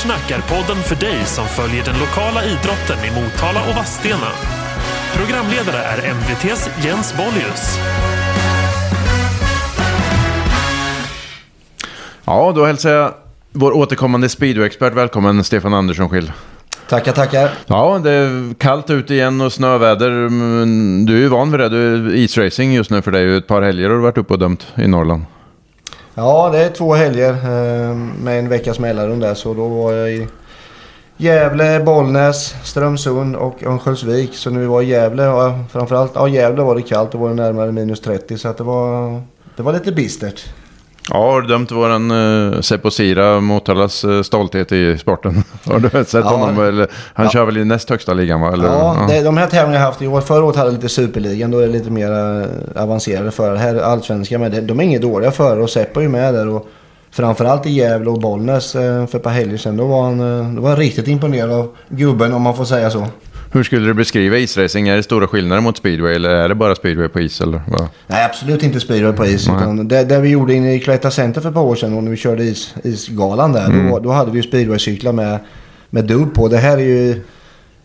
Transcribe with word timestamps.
Eftersnack 0.00 0.30
är 0.30 0.40
podden 0.40 0.82
för 0.82 0.96
dig 0.96 1.24
som 1.24 1.44
följer 1.44 1.84
den 1.84 1.98
lokala 1.98 2.44
idrotten 2.44 2.98
i 3.04 3.20
Motala 3.20 3.60
och 3.68 3.76
Vadstena. 3.76 4.28
Programledare 5.14 5.76
är 5.76 6.10
MVTs 6.10 6.70
Jens 6.84 7.14
Bollius. 7.16 7.78
Ja, 12.24 12.52
då 12.56 12.64
hälsar 12.64 12.90
jag 12.90 13.14
vår 13.52 13.72
återkommande 13.72 14.28
speedo-expert 14.28 14.94
välkommen 14.94 15.44
Stefan 15.44 15.74
Andersson 15.74 16.08
Schill. 16.10 16.32
Tackar, 16.88 17.12
tackar. 17.12 17.50
Ja, 17.66 18.00
det 18.04 18.10
är 18.10 18.54
kallt 18.54 18.90
ute 18.90 19.14
igen 19.14 19.40
och 19.40 19.52
snöväder. 19.52 20.10
Du 21.06 21.16
är 21.16 21.20
ju 21.20 21.28
van 21.28 21.50
vid 21.50 21.60
det. 21.60 21.68
Du 21.68 21.94
är 21.94 22.14
isracing 22.14 22.72
just 22.72 22.90
nu 22.90 23.02
för 23.02 23.10
dig. 23.10 23.36
Ett 23.36 23.46
par 23.46 23.62
helger 23.62 23.88
har 23.88 23.96
du 23.96 24.02
varit 24.02 24.18
uppe 24.18 24.32
och 24.32 24.38
dömt 24.38 24.66
i 24.76 24.86
Norrland. 24.86 25.24
Ja, 26.20 26.50
det 26.52 26.58
är 26.58 26.70
två 26.70 26.94
helger 26.94 27.32
eh, 27.32 27.94
med 27.94 28.38
en 28.38 28.48
veckas 28.48 28.78
mellanrum 28.78 29.20
där. 29.20 29.34
Så 29.34 29.54
då 29.54 29.68
var 29.68 29.92
jag 29.92 30.12
i 30.12 30.28
Gävle, 31.16 31.80
Bollnäs, 31.80 32.54
Strömsund 32.64 33.36
och 33.36 33.62
Örnsköldsvik. 33.62 34.34
Så 34.34 34.50
när 34.50 34.60
vi 34.60 34.66
var 34.66 34.82
i 34.82 34.86
Gävle, 34.86 35.22
ja, 35.22 35.58
framförallt 35.70 36.12
ja, 36.14 36.28
Gävle 36.28 36.62
var 36.62 36.74
det 36.74 36.82
kallt. 36.82 37.12
Då 37.12 37.18
var 37.18 37.28
det 37.28 37.34
närmare 37.34 37.72
minus 37.72 38.00
30. 38.00 38.38
Så 38.38 38.48
att 38.48 38.56
det, 38.56 38.64
var, 38.64 39.22
det 39.56 39.62
var 39.62 39.72
lite 39.72 39.92
bistert. 39.92 40.44
Ja, 41.10 41.16
har 41.32 41.40
du 41.40 41.48
dömt 41.48 41.72
våran 41.72 42.10
uh, 42.10 42.60
Seppo 42.60 42.90
Sira, 42.90 43.40
Motalas 43.40 44.04
uh, 44.04 44.22
stolthet 44.22 44.72
i 44.72 44.98
sporten? 44.98 45.44
har 45.64 45.78
du 45.78 45.90
sett 45.90 46.12
Ja. 46.24 46.30
honom? 46.30 46.64
Eller, 46.64 46.88
han 47.14 47.26
Ja. 47.26 47.30
kör 47.32 47.44
väl 47.44 47.56
i 47.58 47.64
näst 47.64 47.90
högsta 47.90 48.14
ligan 48.14 48.40
va? 48.40 48.52
Eller, 48.52 48.66
Ja, 48.68 49.06
det, 49.08 49.22
de 49.22 49.36
här 49.36 49.46
tävlingarna 49.46 49.74
jag 49.84 49.86
haft 49.86 50.02
i 50.02 50.06
år. 50.06 50.20
Förra 50.20 50.44
året 50.44 50.56
hade 50.56 50.68
jag 50.68 50.74
lite 50.74 50.88
Superligan. 50.88 51.50
Då 51.50 51.58
är 51.58 51.66
det 51.66 51.72
lite 51.72 51.90
mer 51.90 52.12
eh, 52.12 52.82
avancerade 52.82 53.30
förare. 53.30 53.58
Här 53.58 53.74
är 53.74 53.80
allsvenska 53.80 54.38
men 54.38 54.50
det- 54.50 54.60
de 54.60 54.80
är 54.80 54.84
inga 54.84 54.98
dåliga 54.98 55.30
förare 55.30 55.62
och 55.62 55.70
Seppo 55.70 56.00
är 56.00 56.04
ju 56.04 56.08
med 56.10 56.34
där. 56.34 56.48
Och 56.48 56.66
framförallt 57.12 57.66
i 57.66 57.70
Gävle 57.70 58.10
och 58.10 58.20
Bollnäs 58.20 58.72
för 58.72 59.16
ett 59.16 59.22
par 59.22 59.30
helger 59.30 59.56
sedan. 59.56 59.76
Då 59.76 59.86
var 59.86 60.02
han, 60.02 60.18
då 60.56 60.62
var 60.62 60.68
han 60.68 60.78
riktigt 60.78 61.08
imponerad 61.08 61.50
av 61.50 61.68
gubben 61.88 62.32
om 62.32 62.42
man 62.42 62.56
får 62.56 62.64
säga 62.64 62.90
så. 62.90 63.06
Hur 63.52 63.62
skulle 63.62 63.86
du 63.86 63.94
beskriva 63.94 64.38
isracing? 64.38 64.88
Är 64.88 64.96
det 64.96 65.02
stora 65.02 65.26
skillnader 65.26 65.62
mot 65.62 65.76
speedway 65.76 66.14
eller 66.14 66.30
är 66.30 66.48
det 66.48 66.54
bara 66.54 66.74
speedway 66.74 67.08
på 67.08 67.20
is? 67.20 67.40
Eller? 67.40 67.62
vad? 67.66 67.88
Nej, 68.06 68.24
absolut 68.24 68.62
inte 68.62 68.80
speedway 68.80 69.12
på 69.12 69.26
is. 69.26 69.48
Utan 69.48 69.88
det, 69.88 70.04
det 70.04 70.20
vi 70.20 70.28
gjorde 70.28 70.54
inne 70.54 70.74
i 70.74 70.80
Cloetta 70.80 71.10
Center 71.10 71.40
för 71.40 71.48
ett 71.48 71.54
par 71.54 71.62
år 71.62 71.74
sedan 71.74 72.04
när 72.04 72.10
vi 72.10 72.16
körde 72.16 72.42
is, 72.42 72.74
isgalan 72.84 73.52
där. 73.52 73.66
Mm. 73.66 73.90
Då, 73.90 73.98
då 73.98 74.10
hade 74.10 74.30
vi 74.30 74.36
ju 74.36 74.42
speedwaycyklar 74.42 75.12
med, 75.12 75.38
med 75.90 76.04
dubb 76.04 76.34
på. 76.34 76.48
Det 76.48 76.58
här 76.58 76.78
är 76.78 76.82
ju... 76.82 77.22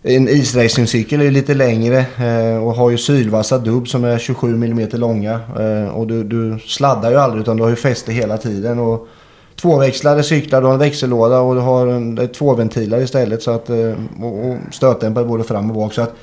En 0.07 0.27
isracingcykel 0.27 1.19
är 1.19 1.23
ju 1.23 1.31
lite 1.31 1.53
längre 1.53 1.97
eh, 1.99 2.63
och 2.63 2.75
har 2.75 2.89
ju 2.89 2.97
sylvassa 2.97 3.57
dubb 3.57 3.87
som 3.87 4.03
är 4.03 4.17
27 4.17 4.53
mm 4.53 4.87
långa. 4.91 5.39
Eh, 5.59 5.87
och 5.89 6.07
du, 6.07 6.23
du 6.23 6.59
sladdar 6.65 7.11
ju 7.11 7.17
aldrig 7.17 7.41
utan 7.41 7.57
du 7.57 7.63
har 7.63 7.69
ju 7.69 7.75
fäste 7.75 8.13
hela 8.13 8.37
tiden. 8.37 8.79
Och 8.79 9.07
tvåväxlade 9.61 10.23
cyklar, 10.23 10.61
du 10.61 10.67
har 10.67 10.73
en 10.73 10.79
växellåda 10.79 11.39
och 11.39 11.55
du 11.55 11.61
har 11.61 11.87
en, 11.87 12.27
två 12.27 12.55
ventiler 12.55 13.01
istället. 13.01 13.43
Så 13.43 13.51
att, 13.51 13.69
eh, 13.69 13.93
och, 14.21 14.49
och 14.49 14.57
stötdämpare 14.71 15.25
både 15.25 15.43
fram 15.43 15.69
och 15.69 15.75
bak. 15.75 15.93
Så 15.93 16.01
att, 16.01 16.15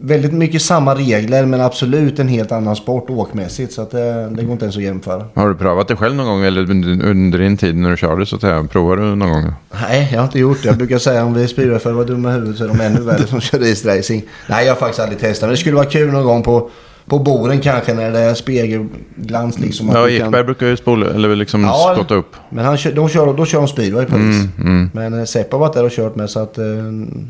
väldigt 0.00 0.32
mycket 0.32 0.62
samma 0.62 0.94
regler 0.94 1.46
men 1.46 1.60
absolut 1.60 2.18
en 2.18 2.28
helt 2.28 2.52
annan 2.52 2.76
sport 2.76 3.10
åkmässigt. 3.10 3.72
Så 3.72 3.82
att 3.82 3.90
det, 3.90 4.30
det 4.30 4.42
går 4.42 4.52
inte 4.52 4.64
ens 4.64 4.76
att 4.76 4.82
jämföra. 4.82 5.24
Har 5.34 5.48
du 5.48 5.54
prövat 5.54 5.88
det 5.88 5.96
själv 5.96 6.14
någon 6.14 6.26
gång 6.26 6.42
eller 6.42 6.70
under 7.04 7.38
din 7.38 7.56
tid 7.56 7.76
när 7.76 7.90
du 7.90 7.96
körde 7.96 8.26
så 8.26 8.36
att 8.36 8.42
säga? 8.42 8.64
Provar 8.64 8.96
du 8.96 9.02
någon 9.02 9.32
gång? 9.32 9.52
Nej, 9.82 10.08
jag 10.12 10.18
har 10.18 10.24
inte 10.24 10.38
gjort 10.38 10.62
det. 10.62 10.68
Jag 10.68 10.76
brukar 10.76 10.98
säga 10.98 11.24
om 11.24 11.34
vi 11.34 11.42
är 11.42 11.46
speedwayförare 11.46 11.96
var 11.96 12.04
dumma 12.04 12.30
i 12.30 12.32
huvudet 12.32 12.58
så 12.58 12.64
är 12.64 12.68
de 12.68 12.80
ännu 12.80 13.00
värre 13.00 13.26
som 13.26 13.40
kör 13.40 13.62
isracing. 13.62 14.22
Nej, 14.48 14.66
jag 14.66 14.72
har 14.72 14.80
faktiskt 14.80 15.00
aldrig 15.00 15.20
testat. 15.20 15.42
Men 15.42 15.50
det 15.50 15.56
skulle 15.56 15.76
vara 15.76 15.86
kul 15.86 16.12
någon 16.12 16.24
gång 16.24 16.42
på, 16.42 16.70
på 17.06 17.18
boren 17.18 17.60
kanske 17.60 17.94
när 17.94 18.10
det 18.10 18.18
är 18.20 18.34
spegelglans 18.34 19.58
liksom. 19.58 19.88
Ja, 19.94 20.06
du 20.06 20.18
kan- 20.18 20.26
Ekberg 20.26 20.44
brukar 20.44 20.66
ju 20.66 20.76
spola, 20.76 21.06
eller 21.10 21.36
liksom 21.36 21.64
Ja, 21.64 21.92
skotta 21.96 22.14
upp. 22.14 22.36
Men 22.50 22.64
han 22.64 22.74
de 22.94 23.08
kör, 23.08 23.32
då 23.36 23.44
kör 23.46 23.58
de 23.58 23.68
speedway 23.68 24.04
på 24.06 24.16
is. 24.16 24.46
Mm, 24.60 24.90
Men 24.94 25.18
eh, 25.18 25.24
Sepp 25.24 25.52
har 25.52 25.58
varit 25.58 25.72
där 25.74 25.84
och 25.84 25.90
kört 25.90 26.16
med 26.16 26.30
så 26.30 26.40
att... 26.40 26.58
Eh, 26.58 26.64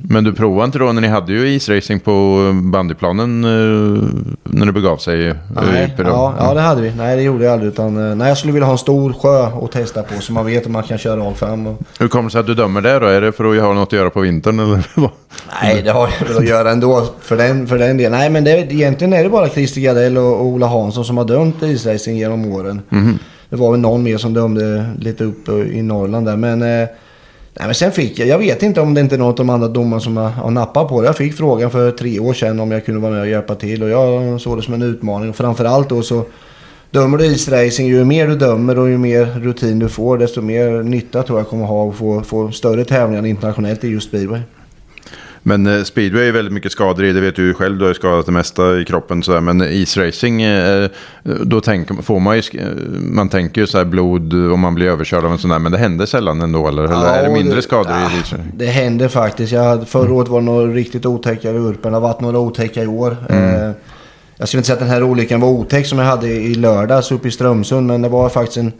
Men 0.09 0.25
du 0.25 0.33
provade 0.33 0.65
inte 0.67 0.79
då 0.79 0.93
när 0.93 1.01
ni 1.01 1.09
hade 1.09 1.33
ju 1.33 1.49
isracing 1.49 2.01
på 2.01 2.41
bandyplanen 2.73 3.45
eh, 3.45 4.03
när 4.43 4.67
det 4.67 4.73
begav 4.73 4.97
sig? 4.97 5.29
eh, 5.29 5.35
nej, 5.73 5.95
ja, 5.99 6.35
ja, 6.39 6.55
det 6.55 6.61
hade 6.61 6.83
vi. 6.83 6.93
Nej, 6.97 7.17
det 7.17 7.23
gjorde 7.23 7.45
jag 7.45 7.53
aldrig. 7.53 7.69
Utan, 7.73 8.11
eh, 8.11 8.17
nej, 8.17 8.29
jag 8.29 8.39
skulle 8.39 8.53
vilja 8.53 8.67
ha 8.67 8.73
en 8.73 8.79
stor 8.79 9.13
sjö 9.13 9.47
att 9.65 9.73
testa 9.73 10.03
på 10.03 10.21
så 10.21 10.33
man 10.33 10.47
vet 10.47 10.67
om 10.67 10.73
man 10.73 10.83
kan 10.83 10.99
köra 10.99 11.17
rakt 11.21 11.39
fram. 11.39 11.67
Och, 11.67 11.81
Hur 11.99 12.09
kommer 12.09 12.25
det 12.25 12.31
sig 12.33 12.41
att 12.41 12.47
du 12.47 12.55
dömer 12.55 12.81
det 12.81 12.99
då? 12.99 13.07
Är 13.07 13.21
det 13.21 13.33
för 13.33 13.55
att 13.57 13.63
ha 13.63 13.75
något 13.75 13.89
att 13.89 13.93
göra 13.93 14.11
på 14.11 14.21
vintern 14.21 14.59
eller? 14.61 14.85
Nej, 15.63 15.83
det 15.85 15.91
har 15.91 16.09
jag 16.21 16.27
väl 16.29 16.37
att 16.39 16.49
göra 16.49 16.71
ändå 16.71 17.07
för 17.21 17.37
den, 17.37 17.67
för 17.67 17.79
den 17.79 17.97
delen. 17.97 18.13
Nej, 18.19 18.31
men 18.31 18.45
det, 18.45 18.51
egentligen 18.73 19.13
är 19.13 19.23
det 19.23 19.29
bara 19.31 19.49
Christer 19.65 19.81
Gardell 19.81 20.19
och, 20.19 20.45
Ola 20.45 20.67
Hansson 20.67 21.05
som 21.05 21.17
har 21.17 21.25
dömt 21.25 21.63
isracing 21.63 22.17
genom 22.17 22.53
åren. 22.53 22.83
Det 23.51 23.57
var 23.57 23.71
väl 23.71 23.81
någon 23.81 24.03
mer 24.03 24.19
som 24.19 24.35
dömde 24.35 24.91
lite 24.99 25.25
upp 25.25 25.49
i 25.49 25.83
Norrland 25.83 26.27
där. 26.27 26.37
Men, 26.37 26.63
eh, 26.63 26.69
nej, 26.69 27.67
men 27.67 27.75
sen 27.75 27.93
fick 27.93 28.19
jag, 28.19 28.29
jag 28.29 28.39
vet 28.39 28.63
inte 28.63 28.81
om 28.81 28.95
det 28.95 29.01
inte 29.01 29.15
är 29.15 29.19
något 29.19 29.41
av 29.41 29.47
de 29.47 29.51
andra 29.51 29.69
domarna 29.69 30.01
som 30.01 30.17
har, 30.17 30.31
har 30.31 30.51
nappat 30.51 30.89
på 30.89 31.01
det. 31.01 31.07
Jag 31.07 31.17
fick 31.17 31.35
frågan 31.35 31.71
för 31.71 31.91
tre 31.91 32.21
år 32.21 32.35
sedan 32.35 32.61
om 32.61 32.71
jag 32.71 32.85
kunde 32.85 33.01
vara 33.01 33.13
med 33.13 33.21
och 33.21 33.29
hjälpa 33.29 33.55
till. 33.55 33.83
Och 33.83 33.89
jag 33.89 34.41
såg 34.41 34.59
det 34.59 34.63
som 34.63 34.75
en 34.75 34.83
utmaning. 34.83 35.31
Och 35.31 35.37
framförallt 35.37 35.89
då 35.89 36.03
så 36.03 36.25
Dömer 36.91 37.19
du 37.19 37.25
isracing, 37.25 37.87
ju 37.87 38.05
mer 38.05 38.27
du 38.27 38.37
dömer 38.37 38.79
och 38.79 38.91
ju 38.91 38.99
mer 38.99 39.27
rutin 39.27 39.79
du 39.79 39.89
får, 39.89 40.19
desto 40.19 40.41
mer 40.41 40.83
nytta 40.83 41.23
tror 41.23 41.39
jag 41.39 41.49
kommer 41.49 41.65
ha 41.65 41.89
att 41.89 41.97
få, 41.97 42.23
få 42.23 42.51
större 42.51 42.85
tävlingar 42.85 43.27
internationellt 43.27 43.85
i 43.85 43.89
just 43.89 44.09
speedway. 44.09 44.41
Men 45.47 45.67
eh, 45.67 45.83
speedway 45.83 46.29
är 46.29 46.33
väldigt 46.33 46.55
mycket 46.55 46.73
skador 46.73 47.05
i, 47.05 47.13
det 47.13 47.21
vet 47.21 47.37
du 47.37 47.55
själv, 47.55 47.79
du 47.79 47.85
har 47.85 47.89
ju 47.89 47.95
skadat 47.95 48.27
det 48.27 48.33
mesta 48.33 48.81
i 48.81 48.85
kroppen 48.85 49.23
sådär. 49.23 49.41
Men 49.41 49.63
isracing, 49.63 50.43
eh, 50.43 50.89
då 51.23 51.61
tänker, 51.61 51.95
får 51.95 52.21
man 52.21 52.37
ju, 52.37 52.43
eh, 52.61 52.67
man 53.01 53.29
tänker 53.29 53.61
ju 53.61 53.67
så 53.67 53.79
här 53.79 53.85
blod 53.85 54.35
om 54.35 54.61
man 54.61 54.75
blir 54.75 54.87
överkörd 54.87 55.25
av 55.25 55.33
en 55.33 55.39
sån 55.39 55.51
där, 55.51 55.59
men 55.59 55.73
det 55.73 55.79
händer 55.79 56.07
sällan 56.07 56.43
ändå 56.43 56.69
eller? 56.69 56.85
eller 56.85 57.19
är 57.19 57.29
det 57.29 57.35
mindre 57.35 57.63
skador 57.63 57.93
ja, 57.93 58.11
i 58.11 58.15
isracing? 58.15 58.53
Det 58.55 58.67
händer 58.67 59.09
faktiskt. 59.09 59.53
Jag 59.53 59.89
förra 59.89 60.13
året 60.13 60.29
var 60.29 60.41
det 60.41 60.47
några 60.47 60.67
riktigt 60.67 61.07
otäcka 61.07 61.51
i 61.51 61.55
Urpen. 61.55 61.93
Det 61.93 61.97
har 61.97 62.03
varit 62.09 62.21
några 62.21 62.39
otäcka 62.39 62.83
i 62.83 62.87
år. 62.87 63.17
Mm. 63.29 63.55
Eh, 63.55 63.71
jag 64.37 64.49
skulle 64.49 64.59
inte 64.59 64.67
säga 64.67 64.75
att 64.75 64.81
den 64.81 64.91
här 64.91 65.03
olyckan 65.03 65.41
var 65.41 65.49
otäck 65.49 65.87
som 65.87 65.99
jag 65.99 66.07
hade 66.07 66.29
i 66.29 66.55
lördags 66.55 67.13
uppe 67.13 67.29
i 67.29 67.31
Strömsund. 67.31 67.87
Men 67.87 68.03
det 68.03 68.09
var 68.09 68.29
faktiskt 68.29 68.57
en, 68.57 68.73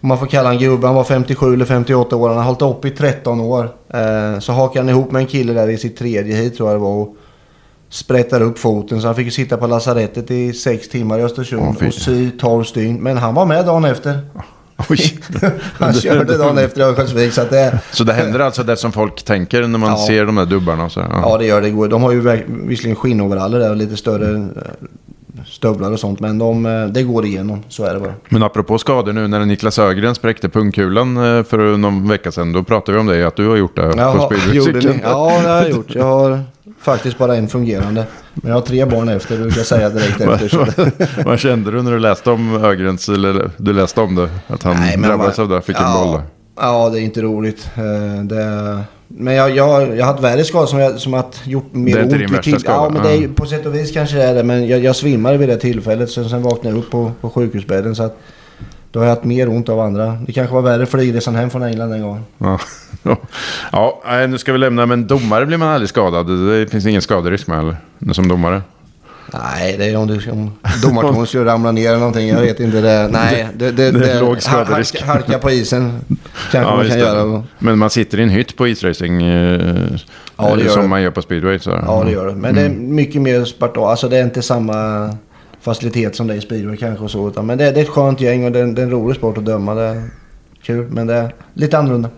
om 0.00 0.08
man 0.08 0.18
får 0.18 0.26
kalla 0.26 0.50
en 0.52 0.58
gubbe, 0.58 0.86
han 0.86 0.96
var 0.96 1.04
57 1.04 1.54
eller 1.54 1.64
58 1.64 2.16
år. 2.16 2.28
Han 2.28 2.36
har 2.38 2.44
hållit 2.44 2.62
upp 2.62 2.84
i 2.84 2.90
13 2.90 3.40
år. 3.40 3.68
Eh, 3.94 4.38
så 4.40 4.52
hakade 4.52 4.78
han 4.80 4.88
ihop 4.88 5.12
med 5.12 5.20
en 5.20 5.26
kille 5.26 5.52
där 5.52 5.68
i 5.70 5.78
sitt 5.78 5.96
tredje 5.98 6.36
hit 6.36 6.56
tror 6.56 6.68
jag 6.68 6.76
det 6.76 6.82
var. 6.82 6.94
Och 6.96 7.16
sprättade 7.88 8.44
upp 8.44 8.58
foten 8.58 9.00
så 9.00 9.06
han 9.06 9.14
fick 9.16 9.32
sitta 9.32 9.56
på 9.56 9.66
lasarettet 9.66 10.30
i 10.30 10.52
sex 10.52 10.88
timmar 10.88 11.18
i 11.18 11.22
Östersund 11.22 11.78
fy. 11.78 11.86
och 11.88 11.94
sy 11.94 12.30
12 12.30 12.64
stygn. 12.64 12.96
Men 13.02 13.16
han 13.16 13.34
var 13.34 13.46
med 13.46 13.66
dagen 13.66 13.84
efter. 13.84 14.18
Oj. 14.90 15.18
Han 15.78 15.92
körde 15.94 16.38
dagen 16.38 16.58
efter 16.58 16.80
Örnsköldsvik. 16.82 17.32
Så 17.32 17.44
det, 17.50 17.78
Så 17.92 18.04
det 18.04 18.12
händer 18.12 18.40
alltså 18.40 18.62
det 18.62 18.76
som 18.76 18.92
folk 18.92 19.22
tänker 19.22 19.66
när 19.66 19.78
man 19.78 19.90
Ja. 19.90 20.06
ser 20.06 20.26
de 20.26 20.34
där 20.34 20.46
dubbarna? 20.46 20.88
Så, 20.90 21.00
ja. 21.00 21.06
Ja, 21.22 21.38
det 21.38 21.46
gör 21.46 21.60
det. 21.60 21.88
De 21.88 22.02
har 22.02 22.12
ju 22.12 22.20
visserligen 22.48 22.96
skinnoveraller 22.96 23.58
där 23.58 23.70
och 23.70 23.76
lite 23.76 23.96
större 23.96 24.48
stövlar 25.60 25.92
och 25.92 26.00
sånt. 26.00 26.20
Men 26.20 26.38
de, 26.38 26.66
eh, 26.66 26.86
det 26.86 27.02
går 27.02 27.26
igenom. 27.26 27.62
Så 27.68 27.84
är 27.84 27.94
det 27.94 28.00
bara. 28.00 28.14
Men 28.28 28.42
apropå 28.42 28.78
skador 28.78 29.12
nu 29.12 29.28
när 29.28 29.44
Niklas 29.46 29.78
Ögren 29.78 30.14
spräckte 30.14 30.48
pungkulan 30.48 31.16
eh, 31.16 31.42
för 31.44 31.76
någon 31.76 32.08
vecka 32.08 32.32
sedan. 32.32 32.52
Då 32.52 32.62
pratade 32.62 32.92
vi 32.92 33.00
om 33.00 33.06
det, 33.06 33.26
att 33.26 33.36
du 33.36 33.48
har 33.48 33.56
gjort 33.56 33.76
det 33.76 33.82
på 33.92 33.98
Jaha, 33.98 34.14
gjorde 34.22 34.36
speedwaycykeln. 34.40 35.00
Ja, 35.04 35.40
det 35.42 35.48
har 35.48 35.56
jag 35.56 35.70
gjort. 35.70 35.94
Jag 35.94 36.04
har 36.04 36.40
faktiskt 36.80 37.18
bara 37.18 37.36
en 37.36 37.48
fungerande. 37.48 38.04
Men 38.34 38.48
jag 38.50 38.56
har 38.56 38.62
tre 38.62 38.84
barn 38.84 39.08
efter, 39.08 39.36
brukar 39.38 39.56
jag 39.58 39.66
säga 39.66 39.88
direkt 39.90 40.20
efter. 40.20 41.24
Vad- 41.24 41.38
kände 41.38 41.70
du 41.70 41.82
när 41.82 41.92
du 41.92 41.98
läste 41.98 42.30
om 42.30 42.64
Ögrens, 42.64 43.08
eller 43.08 43.50
du 43.56 43.72
läste 43.72 44.00
om 44.00 44.14
det? 44.14 44.28
Att 44.46 44.62
han 44.62 44.76
Nej, 44.76 44.96
drabbades 44.96 45.38
vad- 45.38 45.44
av 45.52 45.56
det, 45.56 45.62
fick 45.62 45.76
ja, 45.76 46.02
en 46.04 46.10
boll? 46.12 46.20
Ja, 46.60 46.88
det 46.90 47.00
är 47.00 47.02
inte 47.02 47.22
roligt. 47.22 47.70
Eh, 47.76 48.24
Det, 48.24 48.80
men 49.12 49.34
jag, 49.34 49.50
jag, 49.50 49.96
jag 49.96 50.04
har 50.04 50.12
haft 50.12 50.24
värre 50.24 50.44
skador 50.44 50.66
som, 50.66 50.78
jag, 50.78 51.00
som 51.00 51.14
att 51.14 51.40
gjort 51.44 51.74
mer 51.74 51.94
Det 51.94 52.00
är 52.00 52.02
inte 52.02 52.16
ont 52.16 52.22
din 52.22 52.36
värsta 52.36 52.58
skada? 52.58 52.84
Ja, 52.84 52.90
men 52.90 53.02
det 53.02 53.24
är, 53.24 53.28
på 53.28 53.46
sätt 53.46 53.66
och 53.66 53.74
vis 53.74 53.92
kanske 53.92 54.16
det 54.16 54.24
är 54.24 54.34
det. 54.34 54.42
Men 54.42 54.68
jag, 54.68 54.84
jag 54.84 54.96
svimmade 54.96 55.36
vid 55.38 55.48
det 55.48 55.56
tillfället. 55.56 56.10
Sen, 56.10 56.28
sen 56.28 56.42
vaknade 56.42 56.76
jag 56.76 56.84
upp 56.84 56.90
på, 56.90 57.12
på 57.20 57.30
sjukhusbädden. 57.30 57.96
Så 57.96 58.02
att, 58.02 58.18
då 58.90 59.00
har 59.00 59.06
jag 59.06 59.14
haft 59.14 59.24
mer 59.24 59.48
ont 59.48 59.68
av 59.68 59.80
andra. 59.80 60.18
Det 60.26 60.32
kanske 60.32 60.54
var 60.54 60.62
värre 60.62 60.86
flygresan 60.86 61.34
hem 61.34 61.50
från 61.50 61.62
England 61.62 61.92
en 61.92 62.02
gång. 62.02 62.24
Ja. 62.38 62.58
ja, 63.72 64.26
nu 64.28 64.38
ska 64.38 64.52
vi 64.52 64.58
lämna. 64.58 64.86
Men 64.86 65.06
domare 65.06 65.46
blir 65.46 65.58
man 65.58 65.68
aldrig 65.68 65.88
skadad. 65.88 66.26
Det 66.48 66.66
finns 66.66 66.86
ingen 66.86 67.02
skaderisk 67.02 67.46
med 67.46 67.58
eller? 67.58 67.76
Som 68.12 68.28
domare. 68.28 68.62
Nej, 69.34 69.76
det 69.78 69.84
är 69.84 69.96
om, 69.96 70.06
du, 70.06 70.30
om 70.30 70.52
domartornet 70.82 71.28
skulle 71.28 71.44
ramla 71.44 71.72
ner 71.72 71.88
eller 71.88 71.98
någonting. 71.98 72.28
Jag 72.28 72.40
vet 72.40 72.60
inte. 72.60 72.80
Det, 72.80 73.08
nej, 73.12 73.48
det, 73.54 73.70
det, 73.70 73.90
det 73.90 74.12
är 74.12 74.20
låg 74.20 74.42
skaderisk. 74.42 75.02
Halka, 75.02 75.12
halka 75.12 75.38
på 75.38 75.50
isen 75.50 75.92
kanske 76.52 76.72
man 76.72 76.78
just 76.84 76.90
kan 76.90 76.98
det. 77.00 77.04
göra. 77.06 77.42
Men 77.58 77.78
man 77.78 77.90
sitter 77.90 78.20
i 78.20 78.22
en 78.22 78.28
hytt 78.30 78.56
på 78.56 78.68
isracing 78.68 79.22
eh, 79.22 79.86
Ja, 80.36 80.54
det 80.56 80.62
gör 80.62 80.68
som 80.70 80.82
det. 80.82 80.88
man 80.88 81.02
gör 81.02 81.10
på 81.10 81.22
speedway. 81.22 81.58
Så. 81.58 81.70
Ja, 81.70 82.02
det 82.06 82.12
gör 82.12 82.26
det. 82.26 82.34
Men 82.34 82.54
det 82.54 82.60
är 82.60 82.66
Mm. 82.66 82.94
mycket 82.94 83.22
mer 83.22 83.44
spartan. 83.44 83.84
Alltså 83.84 84.08
det 84.08 84.16
är 84.18 84.24
inte 84.24 84.42
samma 84.42 85.10
facilitet 85.60 86.16
som 86.16 86.26
det 86.26 86.34
är 86.34 86.38
i 86.38 86.40
speedway 86.40 86.76
kanske 86.76 87.04
och 87.04 87.10
så. 87.10 87.28
Utan, 87.28 87.46
men 87.46 87.58
det, 87.58 87.64
är- 87.66 87.72
det 87.72 87.80
är 87.80 87.84
ett 87.84 87.88
skönt 87.90 88.20
gäng 88.20 88.44
och 88.44 88.52
det 88.52 88.72
det 88.72 88.82
är 88.82 88.86
en 88.86 88.90
rolig 88.90 89.16
sport 89.16 89.38
att 89.38 89.44
döma. 89.44 89.74
Det 89.74 89.82
är 89.82 90.02
kul, 90.62 90.86
men 90.90 91.06
det 91.06 91.14
är 91.14 91.34
lite 91.54 91.78
annorlunda. 91.78 92.08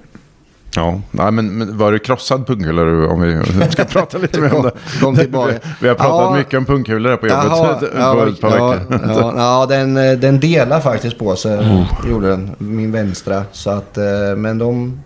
Ja, 0.77 1.01
nej, 1.11 1.33
men, 1.33 1.59
men 1.59 1.79
var 1.79 1.93
du 1.93 1.99
krossad 1.99 2.47
pungkula 2.47 2.83
du, 2.83 3.07
om 3.07 3.21
vi 3.21 3.43
ska 3.71 3.85
prata 3.85 4.19
lite 4.19 4.41
mer 4.41 4.55
om 4.55 4.63
det? 4.63 4.73
Kom 5.01 5.17
tillbaka. 5.17 5.55
Vi 5.81 5.89
har 5.89 5.95
pratat 5.95 6.31
Ja. 6.31 6.35
mycket 6.37 6.55
om 6.59 6.65
pungkulor 6.65 7.11
här 7.11 7.17
på 7.17 7.27
jobbet 7.27 7.45
Jaha, 7.47 7.75
på 7.75 7.87
ja, 7.99 8.29
ett 8.29 8.41
par 8.41 8.57
ja, 8.57 8.71
veckor. 8.71 9.01
ja, 9.09 9.35
ja, 9.37 9.67
den, 9.77 9.97
eh, 9.97 10.13
den 10.13 10.41
delar 10.41 10.81
faktiskt 10.81 11.19
på 11.19 11.37
sig. 11.37 11.59
Oh. 11.59 11.85
Gjorde 12.11 12.29
den. 12.29 12.51
Min 12.59 12.93
vänstra. 12.93 13.45
Så 13.53 13.71
att, 13.71 13.99
eh, 13.99 14.05
men 14.37 14.59
de... 14.59 15.01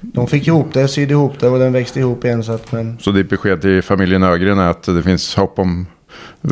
de 0.00 0.26
fick 0.26 0.46
ihop 0.46 0.66
det, 0.72 0.88
sydde 0.88 1.12
ihop 1.12 1.40
det 1.40 1.48
och 1.48 1.58
den 1.58 1.72
växte 1.72 2.00
ihop 2.00 2.24
igen. 2.24 2.44
Så, 2.44 2.52
att, 2.52 2.72
men... 2.72 2.98
Så 3.00 3.10
ditt 3.10 3.30
besked 3.30 3.60
till 3.60 3.82
familjen 3.82 4.22
Ögren 4.22 4.58
är 4.58 4.70
att 4.70 4.82
det 4.82 5.02
finns 5.02 5.36
hopp 5.36 5.58
om 5.58 5.86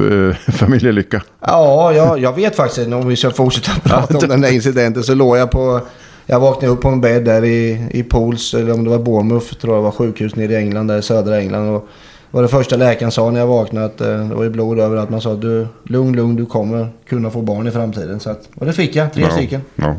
uh, 0.00 0.34
familjelycka? 0.34 1.22
Ja, 1.40 1.92
jag, 1.92 2.18
jag 2.18 2.32
vet 2.32 2.56
faktiskt 2.56 2.92
om 2.92 3.08
vi 3.08 3.16
ska 3.16 3.30
fortsätta 3.30 3.80
prata 3.80 4.18
om 4.18 4.28
den 4.28 4.40
där 4.40 4.52
incidenten. 4.52 5.02
Så 5.02 5.14
låg 5.14 5.36
jag 5.36 5.50
på... 5.50 5.80
Jag 6.26 6.40
vaknade 6.40 6.72
upp 6.72 6.80
på 6.80 6.88
en 6.88 7.00
bädd 7.00 7.24
där 7.24 7.44
i, 7.44 7.86
i 7.90 8.02
Pools, 8.02 8.54
eller 8.54 8.72
om 8.72 8.84
det 8.84 8.90
var 8.90 8.98
Bournemouth, 8.98 9.54
tror 9.54 9.74
jag 9.74 9.82
det 9.82 9.84
var 9.84 9.90
sjukhus 9.90 10.36
nere 10.36 10.52
i 10.52 10.56
England, 10.56 10.86
där 10.86 10.98
i 10.98 11.02
södra 11.02 11.40
England. 11.40 11.68
Och 11.68 11.88
var 12.30 12.42
det 12.42 12.48
första 12.48 12.76
läkaren 12.76 13.12
sa 13.12 13.30
när 13.30 13.40
jag 13.40 13.46
vaknade 13.46 13.86
att 13.86 14.00
eh, 14.00 14.28
det 14.28 14.34
var 14.34 14.44
i 14.44 14.50
blod 14.50 14.78
över 14.78 14.96
att 14.96 15.10
man 15.10 15.20
sa 15.20 15.34
du, 15.34 15.66
lugn, 15.84 16.16
lugn, 16.16 16.36
du 16.36 16.46
kommer 16.46 16.88
kunna 17.08 17.30
få 17.30 17.42
barn 17.42 17.66
i 17.66 17.70
framtiden. 17.70 18.20
Så 18.20 18.30
att, 18.30 18.48
och 18.54 18.66
det 18.66 18.72
fick 18.72 18.96
jag, 18.96 19.12
tre 19.12 19.22
ja, 19.22 19.30
stycken. 19.30 19.60
Ja, 19.74 19.96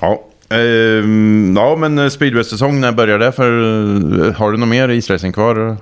ja. 0.00 0.24
Ehm, 0.56 1.54
ja 1.56 1.76
men 1.76 2.10
speedway-säsong, 2.10 2.80
när 2.80 2.92
börjar 2.92 3.18
det? 3.18 3.32
För, 3.32 3.52
eh, 4.26 4.32
har 4.32 4.52
du 4.52 4.58
något 4.58 4.68
mer 4.68 4.88
isracing 4.88 5.32
kvar? 5.32 5.76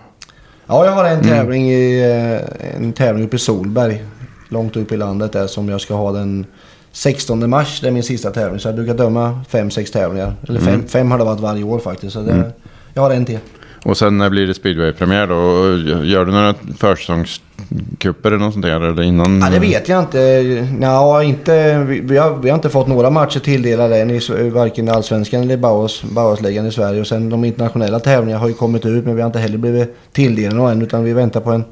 Ja, 0.67 0.85
jag 0.85 0.93
har 0.93 1.05
en 1.05 1.23
tävling, 1.23 1.70
i, 1.70 2.00
eh, 2.00 2.76
en 2.76 2.93
tävling 2.93 3.25
uppe 3.25 3.37
i 3.37 3.38
Solberg. 3.38 4.05
Långt 4.49 4.76
upp 4.76 4.93
i 4.93 4.97
landet 4.97 5.32
där 5.32 5.47
som 5.47 5.69
jag 5.69 5.81
ska 5.81 5.94
ha 5.94 6.12
den 6.12 6.47
16 6.96 7.50
mars. 7.50 7.81
Det 7.81 7.87
är 7.88 7.90
min 7.93 8.02
sista 8.02 8.31
tävling. 8.31 8.60
Så 8.60 8.69
jag 8.69 8.75
brukar 8.75 8.94
döma 8.94 9.40
fem, 9.48 9.70
sex 9.70 9.90
tävlingar. 9.90 10.34
Eller 10.48 10.60
fem, 10.60 10.75
Mm. 10.75 10.87
fem 10.88 11.10
har 11.10 11.19
det 11.19 11.25
varit 11.25 11.40
varje 11.40 11.62
år 11.64 11.78
faktiskt. 11.78 12.12
Så 12.12 12.20
det, 12.20 12.52
Jag 12.94 13.02
har 13.02 13.10
en 13.10 13.25
till. 13.25 13.38
Och 13.84 13.96
sen 13.96 14.19
när 14.19 14.31
blir 14.31 14.46
det 14.46 14.54
speedway-premiär 14.54 15.26
då? 15.26 16.04
Gör 16.04 16.25
du 16.25 16.32
några 16.32 16.54
försäsongskupper 16.78 18.28
eller 18.28 18.38
något 18.38 18.52
sånt 18.52 18.64
där? 18.64 18.81
Eller 18.81 19.02
innan? 19.02 19.40
Ja, 19.40 19.50
det 19.50 19.58
vet 19.58 19.88
jag 19.88 20.00
inte. 20.02 20.19
Nja, 20.78 21.22
inte 21.22 21.78
vi, 21.84 22.16
har, 22.16 22.37
vi 22.37 22.48
har 22.50 22.54
inte 22.56 22.69
fått 22.69 22.87
några 22.87 23.10
matcher 23.10 23.40
tilldelade 23.40 23.96
än 24.00 24.10
i 24.10 24.50
varken 24.50 24.88
Allsvenskan 24.88 25.42
eller 25.42 25.56
Bauhaus- 25.56 26.04
Bauhausligan 26.14 26.66
i 26.66 26.72
Sverige. 26.72 27.00
Och 27.00 27.06
sen 27.06 27.31
de 27.31 27.44
internationella 27.44 28.00
tävlingarna 28.00 28.40
har 28.40 28.49
ju 28.49 28.54
kommit 28.54 28.87
ut 28.87 29.04
men 29.04 29.14
vi 29.16 29.22
har 29.22 29.26
inte 29.26 29.38
heller 29.38 29.58
blivit 29.58 29.96
tilldelade 30.12 30.56
några 30.56 30.72
än. 30.72 30.82
Utan 30.82 31.04
vi 31.04 31.12
väntar 31.12 31.40
på 31.40 31.50
en, 31.50 31.64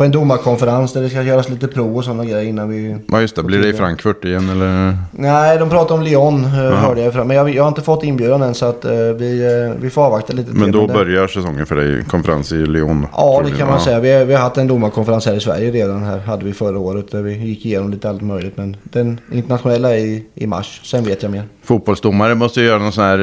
på 0.00 0.04
en 0.04 0.10
domarkonferens 0.10 0.92
där 0.92 1.02
det 1.02 1.08
ska 1.10 1.22
göras 1.22 1.48
lite 1.48 1.68
prov 1.68 1.96
och 1.96 2.04
sådana 2.04 2.24
grejer 2.24 2.42
innan 2.48 2.68
vi... 2.68 2.96
Ja 3.08 3.20
just 3.20 3.36
det, 3.36 3.42
blir 3.42 3.58
det 3.62 3.68
i 3.68 3.72
Frankfurt 3.72 4.24
igen 4.24 4.48
eller? 4.48 4.96
Nej, 5.10 5.58
de 5.58 5.70
pratar 5.70 5.94
om 5.94 6.02
Lyon 6.02 6.44
eh, 6.44 6.50
hörde 6.50 7.00
jag. 7.00 7.26
Men 7.26 7.36
jag, 7.36 7.54
jag 7.54 7.62
har 7.62 7.68
inte 7.68 7.82
fått 7.82 8.04
inbjudan 8.04 8.42
än 8.42 8.54
så 8.54 8.66
att 8.66 8.84
eh, 8.84 8.90
vi, 8.92 9.64
eh, 9.68 9.82
vi 9.82 9.90
får 9.90 10.02
avvakta 10.02 10.32
lite. 10.32 10.52
Men 10.52 10.72
då 10.72 10.86
börjar 10.86 11.26
säsongen 11.26 11.66
för 11.66 11.76
dig, 11.76 12.04
konferens 12.04 12.52
i 12.52 12.66
Lyon? 12.66 13.06
Ja, 13.16 13.42
det 13.44 13.50
kan 13.58 13.68
man 13.68 13.80
säga. 13.80 14.00
Vi, 14.00 14.12
har- 14.12 14.24
vi 14.24 14.34
har 14.34 14.40
haft 14.40 14.56
en 14.56 14.66
domarkonferens 14.68 15.26
här 15.26 15.34
i 15.34 15.40
Sverige 15.40 15.70
redan. 15.70 16.02
Här 16.02 16.18
hade 16.18 16.44
vi 16.44 16.52
förra 16.52 16.78
året 16.78 17.10
där 17.10 17.22
vi 17.22 17.32
gick 17.38 17.66
igenom 17.66 17.90
lite 17.90 18.08
allt 18.08 18.22
möjligt. 18.22 18.56
Men 18.56 18.76
den 18.82 19.20
internationella 19.32 19.90
är 19.94 19.98
i, 19.98 20.24
i 20.34 20.46
mars. 20.46 20.80
Sen 20.84 21.04
vet 21.04 21.22
jag 21.22 21.32
mer. 21.32 21.42
Fotbollsdomare 21.64 22.34
måste 22.34 22.60
ju 22.60 22.66
göra 22.66 22.78
någon 22.78 22.92
sån 22.92 23.04
här 23.04 23.18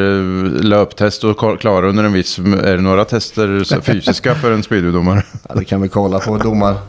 löptest 0.63 1.23
och 1.23 1.59
klara 1.59 1.89
under 1.89 2.03
en 2.03 2.13
viss... 2.13 2.39
Är 2.39 2.75
det 2.75 2.81
några 2.81 3.05
tester 3.05 3.81
fysiska 3.81 4.35
för 4.35 4.51
en 4.51 4.63
speedwaydomare? 4.63 5.23
Ja, 5.49 5.55
det 5.55 5.65
kan 5.65 5.81
vi 5.81 5.87
kolla 5.87 6.19
på 6.19 6.37
domar. 6.67 6.81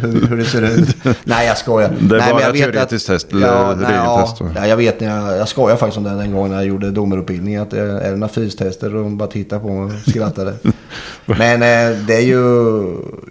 Hur, 0.00 0.26
hur 0.28 0.36
det 0.36 0.44
ser 0.44 0.62
ut. 0.62 0.96
Nej, 1.24 1.46
jag 1.46 1.58
skojar. 1.58 1.90
Det 2.00 2.16
är 2.16 2.18
nej, 2.18 2.32
bara 2.32 2.42
jag 2.42 2.52
vet 2.52 2.62
teoretiskt 2.62 3.06
test 3.06 3.32
eller 3.32 3.46
ja, 3.46 3.74
nej, 3.74 3.86
regeltest, 3.86 4.42
Ja, 4.56 4.66
jag 4.66 4.76
vet 4.76 5.00
när 5.00 5.08
jag, 5.08 5.38
jag 5.38 5.48
skojar 5.48 5.76
faktiskt 5.76 5.98
om 5.98 6.04
det 6.04 6.10
den 6.10 6.32
gången 6.32 6.50
när 6.50 6.58
jag 6.58 6.66
gjorde 6.66 6.90
domarutbildning. 6.90 7.56
Att 7.56 7.70
det 7.70 7.80
är 7.80 8.16
några 8.16 8.32
fystester 8.32 8.94
och 8.96 9.02
de 9.02 9.16
bara 9.16 9.28
tittade 9.28 9.62
på 9.62 9.68
mig 9.68 9.94
och 9.96 10.10
skrattade. 10.10 10.54
men 11.26 11.62
eh, 11.62 11.98
det 12.06 12.14
är 12.14 12.20
ju... 12.20 12.82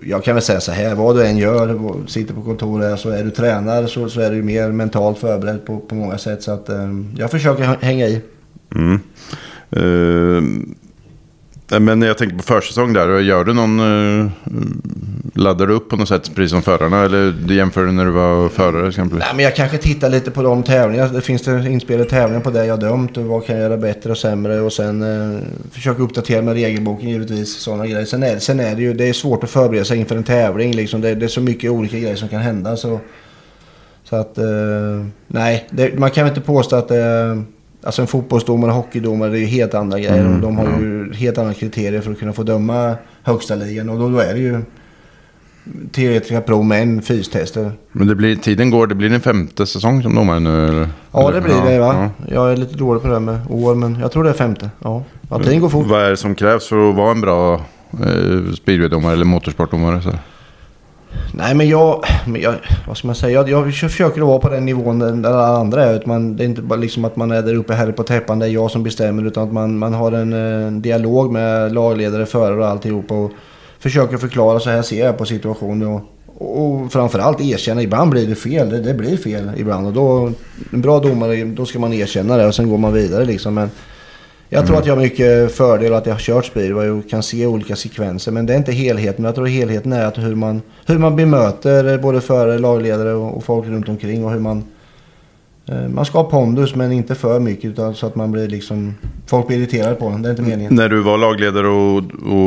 Jag 0.02 0.24
kan 0.24 0.36
väl 0.36 0.44
säga 0.44 0.62
så 0.62 0.72
här. 0.72 0.96
Vad 0.96 1.16
du 1.16 1.26
än 1.26 1.38
gör, 1.38 1.80
sitter 2.08 2.34
på 2.34 2.42
kontoret 2.42 3.00
så 3.00 3.10
är 3.10 3.24
du 3.24 3.32
tränare 3.32 3.88
så, 3.88 4.10
så 4.10 4.22
är 4.22 4.32
du 4.32 4.44
mer 4.44 4.72
mentalt 4.72 5.18
förberedd 5.18 5.66
på, 5.66 5.80
på 5.80 5.96
många 5.96 6.18
sätt. 6.18 6.44
Så 6.44 6.52
att 6.52 6.70
eh, 6.70 6.90
jag 7.18 7.32
försöker 7.32 7.78
hänga 7.82 8.08
i. 8.08 8.22
Mm. 8.76 9.00
Eh, 9.72 10.44
men 11.80 12.02
jag 12.02 12.18
tänker 12.18 12.36
på 12.38 12.44
försäsong 12.44 12.94
där. 12.94 13.20
Gör 13.20 13.44
du 13.44 13.54
någon... 13.54 13.80
laddar 15.40 15.68
du 15.68 15.74
upp 15.74 15.90
på 15.90 15.96
något 15.96 16.08
sätt 16.08 16.36
precis 16.36 16.52
som 16.52 16.62
förarna? 16.62 17.06
Eller 17.06 17.32
du 17.48 17.56
jämför 17.56 17.86
du 17.86 17.92
när 17.92 18.06
du 18.06 18.12
var 18.12 18.50
förare 18.50 18.88
exempelvis? 18.88 19.26
Nej, 19.26 19.36
men 19.36 19.46
jag 19.46 19.56
kanske 19.56 19.78
tittar 19.78 20.10
lite 20.10 20.32
på 20.32 20.42
de 20.42 20.64
tävlingarna. 20.64 21.14
Det 21.14 21.22
finns 21.22 21.42
det 21.42 21.70
inspelade 21.70 22.10
tävlingar 22.10 22.42
på 22.42 22.50
det 22.50 22.66
jag 22.66 22.80
dömt 22.80 23.18
och 23.18 23.24
vad 23.24 23.46
kan 23.46 23.56
jag 23.56 23.64
göra 23.64 23.78
bättre 23.78 24.12
och 24.12 24.18
sämre. 24.18 24.62
Och 24.62 24.74
sen 24.74 25.02
eh, 25.02 25.40
försöka 25.72 26.04
uppdatera 26.04 26.42
med 26.42 26.54
regelboken 26.54 27.10
givetvis. 27.10 27.58
Sådana 27.58 27.88
grejer. 27.88 28.06
Sen 28.06 28.24
är, 28.24 28.40
sen 28.40 28.60
är 28.60 28.76
det 28.76 28.82
ju 28.82 28.94
det 28.94 29.10
är 29.10 29.14
svårt 29.14 29.44
att 29.44 29.50
förbereda 29.50 29.86
sig 29.86 29.98
inför 29.98 30.16
en 30.16 30.24
tävling. 30.24 30.76
Liksom. 30.76 31.02
Det, 31.02 31.16
det 31.16 31.26
är 31.26 31.30
så 31.30 31.42
mycket 31.42 31.72
olika 31.72 32.00
grejer 32.00 32.16
som 32.16 32.30
kan 32.30 32.42
hända. 32.42 32.78
Så, 32.78 33.00
så 34.04 34.16
att 34.16 34.38
eh, 34.38 34.46
nej, 35.28 35.68
det, 35.70 36.00
man 36.00 36.12
kan 36.12 36.24
väl 36.24 36.32
inte 36.32 36.48
påstå 36.48 36.76
att 36.76 36.92
eh, 36.92 36.98
Alltså 37.84 38.02
en 38.02 38.08
fotbollsdomare 38.08 38.72
och 38.72 38.78
hockeydomare 38.78 39.30
det 39.30 39.38
är 39.38 39.40
ju 39.40 39.46
helt 39.46 39.74
andra 39.74 40.00
grejer. 40.00 40.26
Mm, 40.26 40.42
de 40.42 40.58
har 40.58 40.66
ju 40.66 41.14
helt 41.14 41.38
andra 41.38 41.54
kriterier 41.54 42.02
för 42.02 42.12
att 42.12 42.20
kunna 42.20 42.34
få 42.34 42.44
döma 42.44 42.96
högsta 43.24 43.56
ligan. 43.56 43.90
Och 43.90 44.00
då, 44.00 44.10
då 44.10 44.20
är 44.20 44.34
det 44.34 44.40
ju 44.40 44.62
teoretiska 45.92 46.42
prov 46.42 46.66
med 46.66 46.82
en 46.82 47.02
fystester. 47.02 47.72
Men 47.92 48.08
det 48.08 48.16
blir, 48.16 48.36
tiden 48.36 48.70
går, 48.70 48.88
det 48.88 48.96
blir 48.96 49.10
din 49.10 49.22
femte 49.22 49.66
säsong 49.66 50.04
som 50.04 50.16
domare 50.16 50.40
nu? 50.40 50.68
Eller? 50.68 50.88
Ja, 51.12 51.32
det 51.32 51.42
blir 51.42 51.62
det 51.66 51.80
va? 51.80 52.10
ja. 52.28 52.34
Jag 52.34 52.52
är 52.52 52.58
lite 52.58 52.76
dålig 52.76 53.02
på 53.02 53.08
det 53.08 53.14
här 53.14 53.20
med 53.20 53.40
år, 53.50 53.76
men 53.76 54.00
jag 54.00 54.12
tror 54.12 54.24
det 54.24 54.30
är 54.30 54.34
femte. 54.34 54.70
Ja, 54.80 55.04
ja 55.30 55.40
tiden 55.40 55.60
går 55.60 55.70
fort. 55.70 55.88
Vad 55.88 56.02
är 56.02 56.10
det 56.10 56.18
som 56.18 56.36
krävs 56.36 56.68
för 56.68 56.90
att 56.90 56.96
vara 56.96 57.12
en 57.12 57.22
bra 57.22 57.54
eh, 57.94 58.54
speedwaydomare 58.54 59.14
eller 59.14 59.26
motorsportdomare? 59.26 60.02
Så? 60.02 60.12
Nej, 61.34 61.56
men 61.56 61.70
jag, 61.70 62.04
men 62.26 62.42
jag... 62.42 62.56
Vad 62.88 62.98
ska 62.98 63.08
man 63.08 63.16
säga? 63.16 63.48
Jag, 63.48 63.50
jag 63.50 63.74
försöker 63.76 64.22
att 64.22 64.28
vara 64.28 64.40
på 64.40 64.50
den 64.50 64.66
nivån 64.66 65.00
där 65.00 65.30
alla 65.30 65.58
andra 65.58 65.84
är. 65.84 66.04
Man, 66.06 66.36
det 66.38 66.44
är 66.44 66.46
inte 66.46 66.62
bara 66.62 66.80
liksom 66.80 67.06
att 67.06 67.16
man 67.16 67.32
är 67.32 67.42
där 67.42 67.56
uppe 67.56 67.74
här 67.74 67.92
på 67.92 68.04
täppan, 68.04 68.40
det 68.40 68.46
är 68.46 68.50
jag 68.50 68.72
som 68.72 68.84
bestämmer. 68.84 69.28
Utan 69.28 69.44
att 69.44 69.54
man, 69.54 69.78
man 69.78 69.94
har 69.94 70.12
en, 70.12 70.34
eh, 70.34 70.68
en 70.68 70.82
dialog 70.82 71.32
med 71.32 71.74
lagledare, 71.74 72.26
förare 72.26 72.60
och 72.60 72.68
alltihopa. 72.68 73.14
Och 73.14 73.32
försöker 73.80 74.18
förklara 74.18 74.60
så 74.60 74.70
här 74.70 74.82
ser 74.82 75.06
jag 75.06 75.18
på 75.18 75.26
situationen. 75.26 75.88
Och, 75.88 76.02
och 76.38 76.92
framförallt 76.92 77.42
erkänna, 77.42 77.82
ibland 77.82 78.12
blir 78.12 78.28
det 78.28 78.36
fel. 78.36 78.70
Det, 78.70 78.80
det 78.80 78.94
blir 78.94 79.18
fel 79.18 79.52
ibland. 79.58 79.88
Och 79.88 79.94
då, 79.94 80.32
en 80.74 80.82
bra 80.82 81.00
domare, 81.00 81.44
då 81.44 81.66
ska 81.66 81.80
man 81.80 81.94
erkänna 81.94 82.38
det 82.38 82.46
och 82.48 82.56
sen 82.56 82.70
går 82.70 82.78
man 82.78 82.94
vidare 82.94 83.26
liksom. 83.26 83.54
Men 83.54 83.70
jag 84.50 84.68
tror 84.68 84.78
att 84.78 84.86
jag 84.86 84.96
har 84.96 85.02
mycket 85.02 85.56
fördel 85.56 85.94
att 85.94 86.06
jag 86.06 86.14
har 86.14 86.20
kört 86.20 86.46
speedway 86.46 86.90
och 86.90 87.10
kan 87.10 87.24
se 87.24 87.46
olika 87.46 87.76
sekvenser. 87.76 88.32
Men 88.32 88.46
det 88.46 88.54
är 88.54 88.58
inte 88.58 88.72
helheten. 88.72 89.26
Jag 89.26 89.36
tror 89.36 89.48
helheten 89.48 89.94
är 89.94 90.06
att 90.06 90.18
hur 90.18 90.36
man, 90.36 90.62
hur 90.86 90.98
man 90.98 91.16
bemöter 91.16 91.98
både 91.98 92.22
förare, 92.22 92.58
lagledare 92.58 93.14
och, 93.14 93.38
och 93.38 93.44
folk 93.44 93.68
runt 93.68 93.90
omkring. 93.90 94.26
Och 94.26 94.32
hur 94.32 94.40
man... 94.40 94.64
eh, 95.72 95.88
Man 95.90 96.06
ska 96.06 96.18
ha 96.18 96.30
pondus 96.30 96.76
men 96.76 96.92
inte 96.92 97.16
för 97.16 97.40
mycket 97.40 97.66
utan 97.66 97.96
så 97.96 98.08
att 98.08 98.16
man 98.16 98.32
blir 98.32 98.48
liksom... 98.48 98.96
Folk 99.28 99.48
blir 99.48 99.58
irriterade 99.58 99.96
på 99.96 100.06
en. 100.08 100.22
Det 100.22 100.28
är 100.30 100.32
inte 100.32 100.42
meningen. 100.42 100.76
När 100.76 100.90
du 100.90 101.02
var 101.02 101.18
lagledare 101.18 101.68
och, 101.68 101.98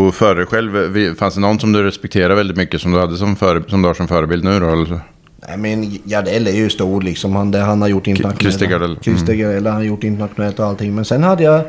och 0.07 0.15
förare 0.15 0.47
själv, 0.47 0.73
vi- 0.73 1.15
fanns 1.15 1.35
det 1.35 1.41
någon 1.41 1.59
som 1.61 1.73
du 1.73 1.83
respekterade 1.83 2.35
väldigt 2.35 2.57
mycket 2.57 2.81
som 2.81 2.93
du 2.93 2.99
hade 2.99 3.17
som, 3.17 3.37
före, 3.37 3.63
som 3.69 3.83
du 3.83 3.89
har 3.89 3.95
som 3.95 4.09
förebild 4.09 4.45
nu 4.45 4.61
då? 4.61 4.67
Eller? 4.69 5.01
Nej 5.49 5.57
men 5.59 5.99
Gardell 6.05 6.47
är 6.47 6.53
ju 6.53 6.71
stor 6.71 7.03
liksom. 7.03 7.37
Han, 7.37 7.51
det 7.51 7.59
han 7.59 7.83
har 7.83 7.89
gjort 7.89 8.07
internationellt. 8.07 8.43
Christer 8.43 8.67
Gardell. 8.67 8.91
Mm. 8.91 9.03
Christer 9.03 9.35
Gardell 9.35 9.67
han 9.67 9.77
har 9.77 9.83
gjort 9.83 10.05
internationellt 10.05 10.59
och 10.59 10.67
allting. 10.67 10.95
Men 10.95 11.05
sen 11.05 11.23
hade 11.23 11.43
jag 11.43 11.61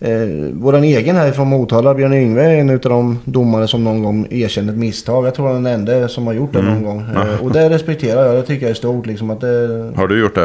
eh, 0.00 0.10
våran 0.52 0.84
egen 0.84 1.16
här 1.16 1.32
från 1.32 1.48
Motala, 1.48 1.94
Björn 1.94 2.12
Yngve, 2.12 2.42
är 2.44 2.54
en 2.56 2.70
av 2.70 2.78
de 2.78 3.18
domare 3.24 3.68
som 3.68 3.84
någon 3.84 4.02
gång 4.02 4.26
erkände 4.30 4.72
ett 4.72 4.78
misstag. 4.78 5.26
Jag 5.26 5.34
tror 5.34 5.46
han 5.52 5.66
är 5.66 5.70
den 5.78 5.88
enda 5.88 6.08
som 6.08 6.26
har 6.26 6.34
gjort 6.34 6.52
det 6.52 6.58
Mm. 6.58 6.72
någon 6.74 6.84
gång. 6.84 7.04
Eh, 7.16 7.44
och 7.44 7.52
det 7.52 7.70
respekterar 7.70 8.26
jag. 8.26 8.34
Det 8.34 8.42
tycker 8.42 8.62
jag 8.66 8.70
är 8.70 8.74
stort 8.74 9.06
liksom. 9.06 9.30
Att 9.30 9.40
det, 9.40 9.92
Har 9.96 10.08
du 10.08 10.20
gjort 10.20 10.34
det? 10.34 10.40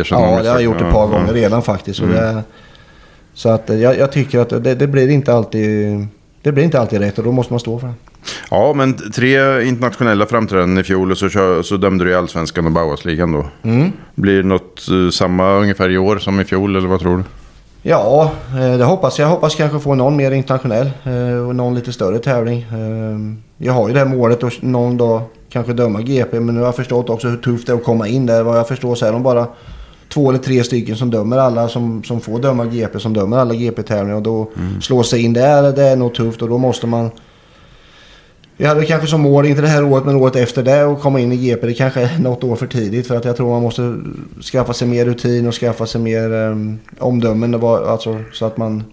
Erkänt 0.00 0.20
ja, 0.20 0.26
det 0.42 0.48
har 0.48 0.54
jag 0.56 0.62
gjort 0.62 0.80
ett 0.80 0.92
par 0.92 1.00
Ja, 1.00 1.06
gånger 1.06 1.26
ja. 1.28 1.34
redan 1.34 1.62
faktiskt. 1.62 2.00
Och 2.00 2.08
det, 2.08 2.42
så 3.34 3.48
att 3.48 3.70
eh, 3.70 3.76
jag, 3.76 3.98
jag 3.98 4.12
tycker 4.12 4.38
att 4.38 4.48
det, 4.64 4.74
det 4.74 4.86
blir 4.86 5.08
inte 5.08 5.32
alltid... 5.34 6.06
Det 6.42 6.52
blir 6.52 6.64
inte 6.64 6.80
alltid 6.80 7.00
rätt 7.00 7.18
och 7.18 7.24
då 7.24 7.32
måste 7.32 7.52
man 7.52 7.60
stå 7.60 7.78
för 7.78 7.86
det. 7.86 7.94
Ja, 8.50 8.72
men 8.76 9.10
tre 9.12 9.62
internationella 9.68 10.26
framträdanden 10.26 10.78
i 10.78 10.82
fjol 10.82 11.10
och 11.10 11.18
så, 11.18 11.28
kör, 11.28 11.62
så 11.62 11.76
dömde 11.76 12.04
du 12.04 12.10
i 12.10 12.14
Allsvenskan 12.14 12.66
och 12.66 12.72
Bauhausligan 12.72 13.32
då. 13.32 13.46
Mm. 13.62 13.92
Blir 14.14 14.36
det 14.36 14.48
något 14.48 14.88
eh, 14.90 15.10
samma 15.10 15.52
ungefär 15.54 15.90
i 15.90 15.98
år 15.98 16.18
som 16.18 16.40
i 16.40 16.44
fjol 16.44 16.76
eller 16.76 16.88
vad 16.88 17.00
tror 17.00 17.16
du? 17.16 17.22
Ja, 17.82 18.30
eh, 18.60 18.78
det 18.78 18.84
hoppas 18.84 19.18
jag. 19.18 19.28
Hoppas 19.28 19.54
kanske 19.54 19.78
få 19.78 19.94
någon 19.94 20.16
mer 20.16 20.30
internationell 20.30 20.90
eh, 21.04 21.48
och 21.48 21.56
någon 21.56 21.74
lite 21.74 21.92
större 21.92 22.18
tävling. 22.18 22.58
Eh, 22.58 23.36
Jag 23.66 23.72
har 23.72 23.88
ju 23.88 23.94
det 23.94 24.00
här 24.00 24.06
målet 24.06 24.44
att 24.44 24.62
någon 24.62 24.96
dag 24.96 25.22
kanske 25.50 25.72
döma 25.72 26.00
GP 26.00 26.40
men 26.40 26.54
nu 26.54 26.60
har 26.60 26.66
jag 26.66 26.76
förstått 26.76 27.10
också 27.10 27.28
hur 27.28 27.36
tufft 27.36 27.66
det 27.66 27.72
är 27.72 27.76
att 27.76 27.84
komma 27.84 28.08
in 28.08 28.26
där. 28.26 28.42
Vad 28.42 28.58
jag 28.58 28.68
förstår 28.68 28.94
så 28.94 29.06
är 29.06 29.12
de 29.12 29.22
bara 29.22 29.46
två 30.14 30.28
eller 30.30 30.38
tre 30.38 30.64
stycken 30.64 30.96
som 30.96 31.10
dömer 31.10 31.38
alla 31.38 31.68
som, 31.68 32.02
som 32.04 32.20
får 32.20 32.38
döma 32.38 32.64
GP 32.64 32.98
som 32.98 33.12
dömer 33.14 33.36
alla 33.38 33.54
GP-tävlingar 33.54 34.16
och 34.16 34.22
då 34.22 34.50
slå 34.80 35.02
sig 35.02 35.24
in 35.24 35.32
där 35.32 35.72
det 35.72 35.82
är 35.84 35.96
nog 35.96 36.14
tufft 36.14 36.42
och 36.42 36.48
då 36.48 36.58
måste 36.58 36.86
man 36.86 37.10
vi 38.60 38.66
hade 38.66 38.86
kanske 38.86 39.08
som 39.08 39.20
mål, 39.20 39.46
inte 39.46 39.62
det 39.62 39.68
här 39.68 39.84
året 39.84 40.04
men 40.04 40.16
året 40.16 40.36
efter 40.36 40.62
det, 40.62 40.82
att 40.82 41.00
komma 41.00 41.20
in 41.20 41.32
i 41.32 41.36
GP. 41.36 41.66
Det 41.66 41.74
kanske 41.74 42.00
är 42.00 42.18
något 42.18 42.44
år 42.44 42.56
för 42.56 42.66
tidigt 42.66 43.06
för 43.06 43.16
att 43.16 43.24
jag 43.24 43.36
tror 43.36 43.50
man 43.50 43.62
måste 43.62 43.96
skaffa 44.52 44.72
sig 44.72 44.88
mer 44.88 45.04
rutin 45.04 45.48
och 45.48 45.54
skaffa 45.54 45.86
sig 45.86 46.00
mer 46.00 46.32
um, 46.32 46.78
omdömen. 46.98 47.50
Det 47.50 47.58
var, 47.58 47.86
alltså, 47.86 48.20
så 48.32 48.46
att 48.46 48.56
man 48.56 48.84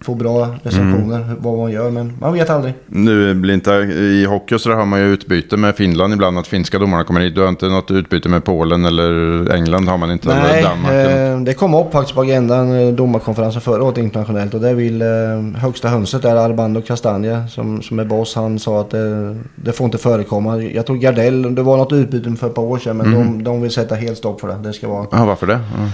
får 0.00 0.14
bra 0.14 0.48
recensioner 0.62 1.16
Mm. 1.22 1.36
vad 1.40 1.58
man 1.58 1.70
gör. 1.70 1.90
Men 1.90 2.12
man 2.20 2.32
vet 2.32 2.50
aldrig. 2.50 2.74
Nu 2.86 3.34
blir 3.34 3.54
inte, 3.54 3.70
i 3.92 4.24
hockey 4.24 4.54
och 4.54 4.60
så 4.60 4.72
har 4.72 4.84
man 4.86 5.00
ju 5.00 5.06
utbyte 5.06 5.56
med 5.56 5.76
Finland 5.76 6.12
ibland, 6.14 6.38
att 6.38 6.46
finska 6.46 6.78
domarna 6.78 7.04
kommer 7.04 7.20
hit. 7.20 7.34
Du 7.34 7.40
har 7.40 7.48
inte 7.48 7.66
något 7.68 7.90
utbyte 7.90 8.28
med 8.28 8.44
Polen 8.44 8.84
eller 8.84 9.12
England 9.54 9.88
har 9.88 9.98
man 9.98 10.10
inte? 10.12 10.32
eller 10.32 10.42
Nej, 10.42 10.62
Danmark, 10.62 10.92
eller? 10.92 11.32
eh, 11.34 11.40
det 11.40 11.54
kom 11.54 11.74
upp 11.74 11.92
faktiskt 11.92 12.14
på 12.14 12.20
agendan 12.22 12.72
eh, 12.80 12.94
domarkonferensen 12.94 13.60
förra 13.62 13.82
året 13.84 13.98
internationellt 13.98 14.54
och 14.54 14.60
det 14.60 14.74
vill 14.74 15.02
eh, 15.02 15.08
högsta 15.56 15.88
hönset 15.88 16.22
där 16.22 16.36
Armando 16.36 16.80
Castagna 16.82 17.48
som, 17.48 17.82
som 17.82 17.98
är 17.98 18.04
boss. 18.04 18.34
Han 18.34 18.58
sa 18.58 18.80
att 18.80 18.90
det, 18.90 19.36
det 19.54 19.72
får 19.72 19.84
inte 19.84 19.98
förekomma. 19.98 20.56
Jag 20.62 20.86
tror 20.86 20.96
Gardell, 20.96 21.54
det 21.54 21.62
var 21.62 21.76
något 21.76 21.92
utbyte 21.92 22.32
för 22.36 22.46
ett 22.46 22.54
par 22.54 22.62
år 22.62 22.78
sedan 22.78 22.96
men 22.96 23.06
Mm. 23.08 23.38
de, 23.38 23.44
de 23.44 23.62
vill 23.62 23.70
sätta 23.70 23.94
helt 23.94 24.18
stopp 24.18 24.40
för 24.40 24.48
det. 24.48 24.54
Det 24.62 24.72
ska 24.72 24.88
vara... 24.88 25.06
Ja, 25.10 25.24
varför 25.24 25.46
det? 25.46 25.52
Ja. 25.78 25.90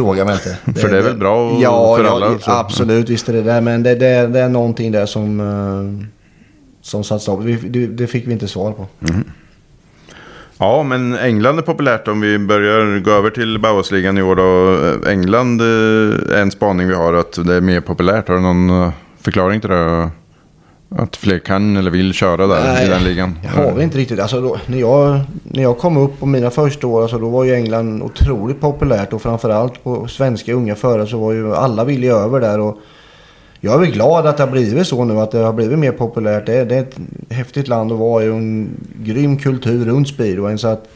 Fråga 0.00 0.24
mig 0.24 0.34
inte. 0.34 0.80
För 0.80 0.88
det 0.88 0.98
är 0.98 1.02
väl 1.02 1.16
bra 1.16 1.58
ja, 1.60 1.96
för 1.96 2.04
ja, 2.04 2.10
alla, 2.10 2.38
så. 2.38 2.50
absolut, 2.50 3.08
visst 3.08 3.28
är 3.28 3.32
det 3.32 3.42
det. 3.42 3.60
Men 3.60 3.82
det, 3.82 3.94
det, 3.94 4.26
det 4.26 4.40
är 4.40 4.48
någonting 4.48 4.92
där 4.92 5.06
som, 5.06 5.40
eh, 5.40 6.06
som 6.82 7.04
satt 7.04 7.22
stopp. 7.22 7.40
Vi, 7.42 7.54
det, 7.56 7.86
det 7.86 8.06
fick 8.06 8.26
vi 8.26 8.32
inte 8.32 8.48
svar 8.48 8.72
på. 8.72 8.86
Ja, 10.58 10.82
men 10.82 11.18
England 11.18 11.58
är 11.58 11.62
populärt 11.62 12.08
om 12.08 12.20
vi 12.20 12.38
börjar 12.38 12.98
gå 12.98 13.10
över 13.10 13.30
till 13.30 13.58
Bauhausligan 13.58 14.18
i 14.18 14.22
år 14.22 14.36
då. 14.36 15.08
England 15.10 15.60
eh, 15.60 16.36
är 16.36 16.42
en 16.42 16.50
spaning 16.50 16.88
vi 16.88 16.94
har 16.94 17.14
att 17.14 17.46
det 17.46 17.54
är 17.54 17.60
mer 17.60 17.80
populärt. 17.80 18.28
Har 18.28 18.34
du 18.34 18.40
någon 18.40 18.70
eh, 18.70 18.92
förklaring 19.20 19.60
till 19.60 19.70
det? 19.70 20.10
Att 20.96 21.16
fler 21.16 21.38
kan 21.38 21.76
eller 21.76 21.90
vill 21.90 22.12
köra 22.12 22.46
där 22.46 22.84
i 22.84 22.88
den 22.88 23.04
ligan? 23.04 23.38
Jag 23.44 23.50
har 23.50 23.72
vi 23.72 23.82
inte 23.84 23.98
riktigt. 23.98 24.20
Alltså 24.20 24.40
då, 24.40 24.56
när, 24.66 24.78
jag, 24.78 25.20
när 25.42 25.62
jag 25.62 25.78
kom 25.78 25.96
upp 25.96 26.20
på 26.20 26.26
mina 26.26 26.50
första 26.50 26.86
år, 26.86 27.02
alltså 27.02 27.18
då 27.18 27.28
var 27.28 27.44
ju 27.44 27.54
England 27.54 28.02
otroligt 28.02 28.60
populärt 28.60 29.12
och 29.12 29.22
framförallt 29.22 29.84
på 29.84 30.08
svenska 30.08 30.52
unga 30.52 30.74
förare 30.74 31.06
så 31.06 31.18
var 31.18 31.32
ju 31.32 31.54
alla 31.54 31.84
villiga 31.84 32.14
över 32.14 32.40
där. 32.40 32.60
Och 32.60 32.78
jag 33.60 33.74
är 33.74 33.78
väl 33.78 33.90
glad 33.90 34.26
att 34.26 34.36
det 34.36 34.42
har 34.42 34.50
blivit 34.50 34.86
så 34.86 35.04
nu, 35.04 35.20
att 35.20 35.30
det 35.30 35.38
har 35.38 35.52
blivit 35.52 35.78
mer 35.78 35.92
populärt. 35.92 36.46
Det, 36.46 36.54
är- 36.54 36.64
det 36.64 36.76
är 36.76 36.80
ett 36.82 36.96
häftigt 37.30 37.68
land 37.68 37.92
att 37.92 37.98
vara 37.98 38.24
i 38.24 38.28
och 38.28 38.34
en 38.36 38.70
grym 39.04 39.36
kultur 39.38 39.84
runt 39.84 40.08
speedwayen. 40.08 40.58
Så 40.58 40.68
att 40.68 40.88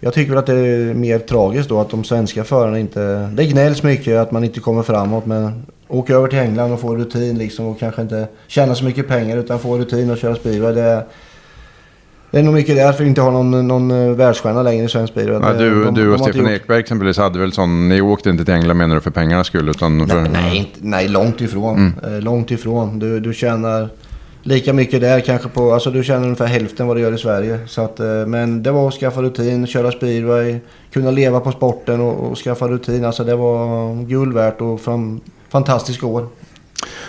jag 0.00 0.14
tycker 0.14 0.30
väl 0.30 0.38
att 0.38 0.46
det 0.46 0.54
är 0.54 0.94
mer 0.94 1.18
tragiskt 1.18 1.68
då 1.68 1.80
att 1.80 1.90
de 1.90 2.04
svenska 2.04 2.44
förarna 2.44 2.78
inte... 2.78 3.30
Det 3.34 3.44
gnälls 3.46 3.82
mycket 3.82 4.18
att 4.18 4.30
man 4.32 4.44
inte 4.44 4.60
kommer 4.60 4.82
framåt 4.82 5.26
men 5.26 5.62
åka 5.88 6.14
över 6.14 6.28
till 6.28 6.38
England 6.38 6.72
och 6.72 6.80
få 6.80 6.96
rutin 6.96 7.38
liksom 7.38 7.66
och 7.66 7.78
kanske 7.78 8.02
inte 8.02 8.28
tjäna 8.46 8.74
så 8.74 8.84
mycket 8.84 9.08
pengar 9.08 9.36
utan 9.36 9.58
få 9.58 9.78
rutin 9.78 10.10
och 10.10 10.18
köra 10.18 10.34
speedway. 10.34 10.72
Det, 10.72 11.04
det 12.30 12.38
är 12.38 12.42
nog 12.42 12.54
mycket 12.54 12.76
därför 12.76 13.02
vi 13.04 13.08
inte 13.08 13.20
har 13.20 13.30
någon, 13.30 13.68
någon 13.68 13.90
eh, 13.90 14.10
världsstjärna 14.16 14.62
längre 14.62 14.84
i 14.84 14.88
svensk 14.88 15.12
speedway. 15.12 15.40
Ja, 15.42 15.52
du, 15.52 15.84
de- 15.84 15.94
du 15.94 16.12
och 16.12 16.20
Stefan 16.20 16.40
gjort- 16.40 16.50
Ekberg 16.50 16.78
exempelvis 16.78 17.18
hade 17.18 17.38
väl 17.38 17.52
sån, 17.52 17.88
ni 17.88 18.00
åkte 18.00 18.30
inte 18.30 18.44
till 18.44 18.54
England 18.54 18.76
menar 18.76 18.94
du 18.94 19.00
för 19.00 19.10
pengarnas 19.10 19.46
skull 19.46 19.68
utan 19.68 20.08
för... 20.08 20.20
Nej, 20.20 20.30
nej, 20.32 20.56
inte, 20.56 20.70
nej 20.80 21.08
långt 21.08 21.40
ifrån. 21.40 21.76
Mm. 22.02 22.14
Eh, 22.14 22.20
långt 22.22 22.50
ifrån. 22.50 22.98
Du, 22.98 23.20
du 23.20 23.34
tjänar 23.34 23.88
lika 24.42 24.72
mycket 24.72 25.00
där 25.00 25.20
kanske 25.20 25.48
på... 25.48 25.72
Alltså 25.72 25.90
du 25.90 26.04
tjänar 26.04 26.22
ungefär 26.24 26.46
hälften 26.46 26.86
vad 26.86 26.96
du 26.96 27.00
gör 27.00 27.12
i 27.12 27.18
Sverige. 27.18 27.58
Så 27.66 27.82
att, 27.82 28.00
eh, 28.00 28.06
men 28.26 28.62
det 28.62 28.70
var 28.70 28.88
att 28.88 28.94
skaffa 28.94 29.22
rutin, 29.22 29.66
köra 29.66 29.90
speedway, 29.92 30.58
kunna 30.92 31.10
leva 31.10 31.40
på 31.40 31.52
sporten 31.52 32.00
och, 32.00 32.30
och 32.30 32.38
skaffa 32.38 32.68
rutin. 32.68 33.04
Alltså 33.04 33.24
det 33.24 33.36
var 33.36 33.94
guld 34.04 34.34
värt 34.34 34.60
och 34.60 34.80
fram, 34.80 35.20
fantastiska 35.50 36.06
år. 36.06 36.26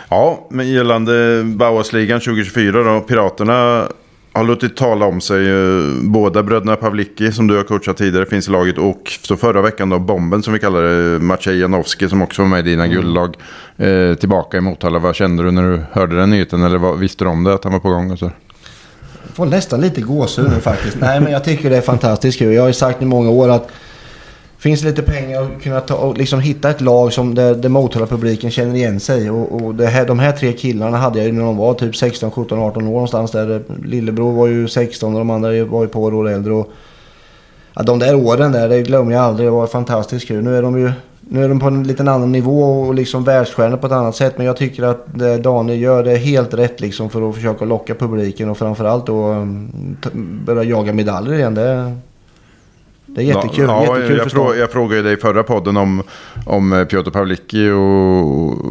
Ja, 0.10 0.48
men 0.50 0.70
gällande 0.72 1.44
Bauhausligan 1.44 2.20
2024 2.20 2.84
då. 2.84 3.00
Piraterna 3.00 3.88
har 4.34 4.44
låtit 4.44 4.78
tala 4.78 5.06
om 5.06 5.22
sig. 5.22 5.50
eh, 5.50 5.84
Båda 6.02 6.44
bröderna 6.44 6.76
Pavlicki 6.76 7.32
som 7.32 7.48
du 7.48 7.58
har 7.58 7.64
coachat 7.64 7.98
tidigare 7.98 8.26
finns 8.26 8.48
i 8.48 8.52
laget. 8.52 8.78
Och 8.78 9.12
så 9.22 9.36
förra 9.38 9.62
veckan 9.62 9.90
då 9.90 10.00
Bomben 10.00 10.44
som 10.44 10.54
vi 10.54 10.60
kallar 10.60 10.82
det. 10.82 11.20
Maciej 11.20 11.60
Janowski 11.60 12.10
som 12.10 12.22
också 12.22 12.42
var 12.42 12.50
med 12.50 12.60
i 12.68 12.70
dina 12.70 12.88
guldlag. 12.88 13.36
Eh, 13.78 14.14
tillbaka 14.16 14.58
i 14.58 14.62
Motala. 14.62 15.00
Vad 15.00 15.16
kände 15.16 15.44
du 15.44 15.52
när 15.52 15.72
du 15.72 15.82
hörde 15.92 16.16
den 16.16 16.30
nyheten? 16.30 16.64
Eller 16.64 16.78
vad, 16.78 17.00
visste 17.00 17.24
du 17.24 17.30
om 17.30 17.44
det 17.44 17.54
att 17.54 17.64
han 17.64 17.74
var 17.74 17.80
på 17.80 17.90
gång? 17.90 18.12
Och 18.12 18.20
så? 18.20 18.32
Jag 19.28 19.36
får 19.36 19.46
nästan 19.46 19.82
lite 19.82 20.02
gåshud 20.02 20.50
nu 20.56 20.60
faktiskt. 20.60 20.98
Nej 21.00 21.20
men 21.22 21.32
jag 21.32 21.44
tycker 21.44 21.70
det 21.70 21.78
är 21.78 21.82
fantastiskt 21.82 22.40
kul. 22.40 22.54
Jag 22.54 22.62
har 22.62 22.68
ju 22.68 22.74
sagt 22.74 23.02
i 23.02 23.06
många 23.06 23.30
år 23.30 23.50
att 23.50 23.70
Finns 24.60 24.84
lite 24.84 25.02
pengar 25.02 25.42
att 25.42 25.62
kunna 25.64 25.80
ta 25.82 25.96
och 25.96 26.18
liksom 26.18 26.40
hitta 26.40 26.70
ett 26.70 26.82
lag 26.82 27.14
som 27.14 27.36
där, 27.36 27.56
där 27.56 27.70
Motala-publiken 27.70 28.52
känner 28.52 28.76
igen 28.76 29.00
sig. 29.00 29.32
Och, 29.32 29.62
och 29.62 29.76
det 29.76 29.88
här, 29.88 30.06
de 30.06 30.20
här 30.20 30.32
tre 30.32 30.54
killarna 30.54 30.98
hade 30.98 31.20
jag 31.20 31.26
ju 31.28 31.34
när 31.34 31.44
de 31.44 31.58
var 31.58 31.74
typ 31.74 31.96
16, 31.96 32.32
17, 32.32 32.60
18 32.60 32.88
år 32.88 32.92
någonstans 32.92 33.32
där. 33.32 33.64
Lillebror 33.86 34.34
var 34.34 34.48
ju 34.48 34.68
16 34.68 35.14
och 35.14 35.20
de 35.20 35.30
andra 35.30 35.50
var 35.66 35.82
ju 35.82 35.86
ett 35.86 35.92
par 35.92 36.14
år 36.14 36.30
äldre. 36.30 36.54
Och, 36.54 36.72
ja, 37.74 37.84
de 37.84 38.00
där 38.00 38.16
åren 38.16 38.52
där, 38.52 38.70
det 38.70 38.82
glömmer 38.82 39.12
jag 39.12 39.22
aldrig. 39.22 39.48
Det 39.48 39.52
var 39.52 39.68
fantastiskt 39.68 40.28
kul. 40.28 40.44
Nu 40.44 40.58
är 40.58 40.62
de 40.62 40.80
ju 40.80 40.92
nu 41.32 41.44
är 41.44 41.50
de 41.50 41.60
på 41.60 41.68
en 41.68 41.84
liten 41.84 42.08
annan 42.08 42.32
nivå 42.32 42.82
och 42.82 42.94
liksom 42.94 43.24
världsstjärnor 43.24 43.78
på 43.78 43.88
ett 43.88 43.94
annat 43.94 44.16
sätt. 44.16 44.38
Men 44.38 44.46
jag 44.46 44.58
tycker 44.58 44.84
att 44.84 45.06
det 45.14 45.38
Daniel 45.38 45.80
gör 45.80 46.04
det 46.04 46.12
är 46.12 46.18
helt 46.18 46.54
rätt 46.54 46.80
liksom 46.80 47.10
för 47.10 47.30
att 47.30 47.36
försöka 47.36 47.66
locka 47.66 47.96
publiken 47.96 48.50
och 48.50 48.58
framförallt 48.58 49.06
då 49.06 49.24
mm, 49.24 49.72
börja 50.46 50.64
jaga 50.64 50.94
medaljer 50.94 51.34
igen. 51.34 51.54
Det, 51.54 51.98
det 53.16 53.22
är 53.22 53.26
jättekul. 53.26 53.66
Ja, 53.68 53.96
jättekul 53.96 54.18
jag, 54.18 54.32
frå, 54.32 54.56
jag 54.56 54.72
frågade 54.72 55.02
dig 55.02 55.14
i 55.14 55.18
förra 55.18 55.44
podden 55.44 55.78
om, 55.78 56.04
om 56.46 56.74
eh, 56.74 56.84
Piotr 56.86 57.10
Pavlicki 57.12 57.70
och 57.70 58.66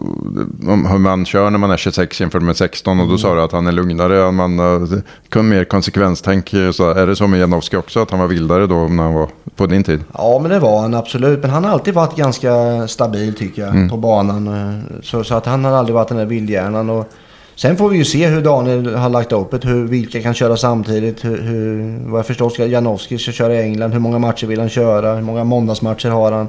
om 0.73 0.87
hur 0.91 0.99
man 0.99 1.25
kör 1.27 1.51
när 1.51 1.59
man 1.59 1.71
är 1.71 1.77
26 1.77 2.21
jämfört 2.21 2.43
med 2.43 2.57
16. 2.57 3.01
Och 3.01 3.09
då 3.09 3.19
sa 3.19 3.35
du 3.35 3.41
att 3.43 3.53
han 3.53 3.67
är 3.67 3.73
lugnare, 3.73 4.31
man 4.33 4.59
har 4.59 5.03
kon- 5.29 5.49
mer 5.49 5.65
konsekvenstänk. 5.65 6.55
Så 6.73 6.91
är 6.91 7.07
det 7.07 7.17
så 7.17 7.27
med 7.27 7.41
Janowski 7.41 7.77
också, 7.77 8.01
att 8.01 8.11
han 8.11 8.21
var 8.21 8.27
vildare 8.27 8.67
då 8.67 8.75
när 8.89 9.03
han 9.03 9.15
var 9.15 9.29
på 9.57 9.67
din 9.67 9.85
tid? 9.85 10.05
Ja, 10.15 10.39
men 10.43 10.51
det 10.51 10.59
var 10.59 10.81
han 10.81 10.95
absolut. 10.95 11.43
Men 11.43 11.51
han 11.51 11.65
har 11.65 11.71
alltid 11.71 11.95
varit 11.95 12.17
ganska 12.17 12.53
stabil 12.89 13.35
tycker 13.35 13.63
jag 13.63 13.91
på 13.91 13.97
banan. 13.97 14.47
eh, 14.49 15.01
Så, 15.03 15.25
så 15.25 15.35
att 15.35 15.47
han 15.47 15.65
har 15.65 15.73
aldrig 15.73 15.95
varit 15.95 16.09
den 16.09 16.19
där 16.19 16.27
vildhjärnan. 16.27 16.91
Och 16.91 17.13
sen 17.59 17.77
får 17.77 17.89
vi 17.89 17.99
ju 17.99 18.05
se 18.05 18.27
hur 18.27 18.43
Daniel 18.43 18.95
har 18.95 19.09
lagt 19.09 19.33
upp 19.33 19.51
det. 19.51 19.69
Hur, 19.69 19.85
vilka 19.85 20.23
kan 20.23 20.35
köra 20.35 20.57
samtidigt. 20.57 21.25
Hur, 21.25 21.43
hur, 21.43 21.99
vad 22.11 22.19
jag 22.19 22.27
förstår 22.27 22.51
ska 22.51 22.67
Janowski 22.67 23.19
ska 23.19 23.33
köra 23.33 23.55
i 23.55 23.63
England. 23.63 23.93
Hur 23.93 24.01
många 24.01 24.19
matcher 24.19 24.47
vill 24.47 24.61
han 24.61 24.69
köra? 24.69 25.15
Hur 25.15 25.23
många 25.23 25.45
måndagsmatcher 25.45 26.09
har 26.09 26.33
han? 26.33 26.49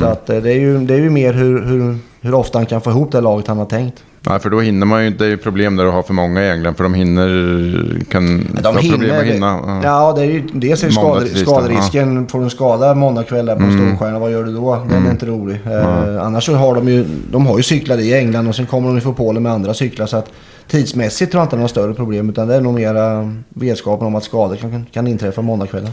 Så 0.00 0.04
att 0.04 0.30
eh, 0.30 0.36
det 0.36 0.50
är 0.50 0.58
ju, 0.58 0.78
det 0.78 0.94
är 0.94 0.98
ju 0.98 1.10
mer 1.10 1.32
hur, 1.32 1.64
hur, 1.64 1.98
hur 2.20 2.34
ofta 2.34 2.58
han 2.58 2.66
kan 2.66 2.80
få 2.80 2.90
ihop 2.90 3.12
det 3.12 3.20
laget 3.20 3.46
han 3.46 3.58
har 3.58 3.66
tänkt. 3.66 4.04
Nej, 4.28 4.38
för 4.38 4.50
då 4.50 4.60
hinner 4.60 4.86
man 4.86 5.00
ju 5.02 5.06
inte. 5.06 5.24
Det 5.24 5.28
är 5.28 5.30
ju 5.30 5.36
problem 5.36 5.76
där 5.76 5.86
att 5.86 5.92
ha 5.92 6.02
för 6.02 6.14
många 6.14 6.44
i 6.44 6.50
England. 6.50 6.74
För 6.74 6.84
de 6.84 6.94
hinner... 6.94 8.04
Kan 8.10 8.48
De 8.62 8.66
ha 8.66 8.72
problem 8.72 9.00
hinner. 9.00 9.18
att 9.18 9.26
hinna. 9.26 9.46
Ja. 9.46 9.80
Ja, 9.84 10.12
det 10.16 10.22
är 10.22 10.26
ju 10.26 10.42
dels 10.52 10.84
är 10.84 10.88
tisdag, 10.88 11.46
skaderisken. 11.46 12.26
Får 12.28 12.38
du 12.38 12.44
en 12.44 12.50
skada 12.50 12.94
måndag 12.94 13.22
kväll 13.22 13.46
där 13.46 13.56
på 13.56 13.62
en 13.62 13.72
storstjärna, 13.72 14.18
vad 14.18 14.30
gör 14.30 14.44
du 14.44 14.52
då? 14.54 14.86
Den 14.90 15.06
är 15.06 15.10
inte 15.10 15.26
rolig. 15.26 15.60
Eh, 15.66 16.22
annars 16.22 16.44
så 16.46 16.54
har 16.54 16.74
de 16.74 16.88
ju, 16.88 17.04
de 17.30 17.46
har 17.46 17.56
ju 17.56 17.62
cyklar 17.62 17.98
i 17.98 18.14
England 18.14 18.48
och 18.48 18.54
sen 18.54 18.66
kommer 18.66 18.88
de 18.94 19.00
få 19.00 19.12
Polen 19.12 19.42
med 19.42 19.52
andra 19.52 19.74
cyklar. 19.74 20.06
Så 20.06 20.16
att 20.16 20.30
tidsmässigt 20.68 21.32
tror 21.32 21.40
jag 21.40 21.44
inte 21.44 21.56
det 21.56 21.58
är 21.58 21.60
några 21.60 21.68
större 21.68 21.94
problem. 21.94 22.30
Utan 22.30 22.48
det 22.48 22.54
är 22.54 22.60
nog 22.60 22.74
mera 22.74 23.32
vetskapen 23.48 24.06
om 24.06 24.14
att 24.14 24.24
skador 24.24 24.56
kan, 24.56 24.86
kan 24.92 25.06
inträffa 25.06 25.42
måndagskvällen. 25.42 25.90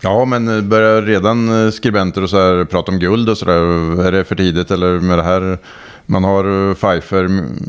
Ja, 0.00 0.24
men 0.24 0.56
eh, 0.56 0.62
börjar 0.62 1.02
redan 1.02 1.64
eh, 1.66 1.70
skribenter 1.70 2.22
och 2.22 2.30
så 2.30 2.36
här 2.36 2.64
prata 2.64 2.92
om 2.92 2.98
guld 2.98 3.28
och 3.28 3.38
så 3.38 3.44
där. 3.44 4.06
Är 4.06 4.12
det 4.12 4.24
för 4.24 4.34
tidigt 4.34 4.70
eller 4.70 5.00
med 5.00 5.18
det 5.18 5.22
här? 5.22 5.58
Man 6.06 6.24
har 6.24 6.68
eh, 6.68 6.74
Pfeiffer, 6.74 7.28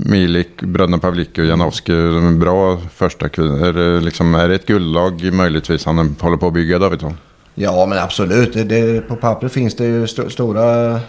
Milik, 0.10 0.62
bröderna 0.62 0.98
Pavlicki 0.98 1.42
och 1.42 1.46
Janowski. 1.46 1.92
De 1.92 2.28
är 2.28 2.40
bra 2.40 2.78
första 2.94 3.30
kvinnor. 3.30 3.66
Är 3.66 3.74
det, 3.74 4.02
liksom, 4.02 4.36
är 4.36 4.50
det 4.50 4.56
ett 4.56 4.66
guldlag 4.66 5.34
möjligtvis 5.34 5.86
han 5.86 6.16
håller 6.20 6.38
på 6.38 6.48
att 6.48 6.54
bygga 6.54 6.80
Davidsson? 6.80 7.18
Ja, 7.56 7.86
men 7.86 7.98
absolut. 7.98 8.54
Det, 8.54 8.64
det, 8.64 9.02
på 9.02 9.16
pappret 9.16 9.52
finns 9.52 9.76
det 9.76 9.86
ju 9.86 10.04
st 10.04 10.30
stora, 10.30 11.00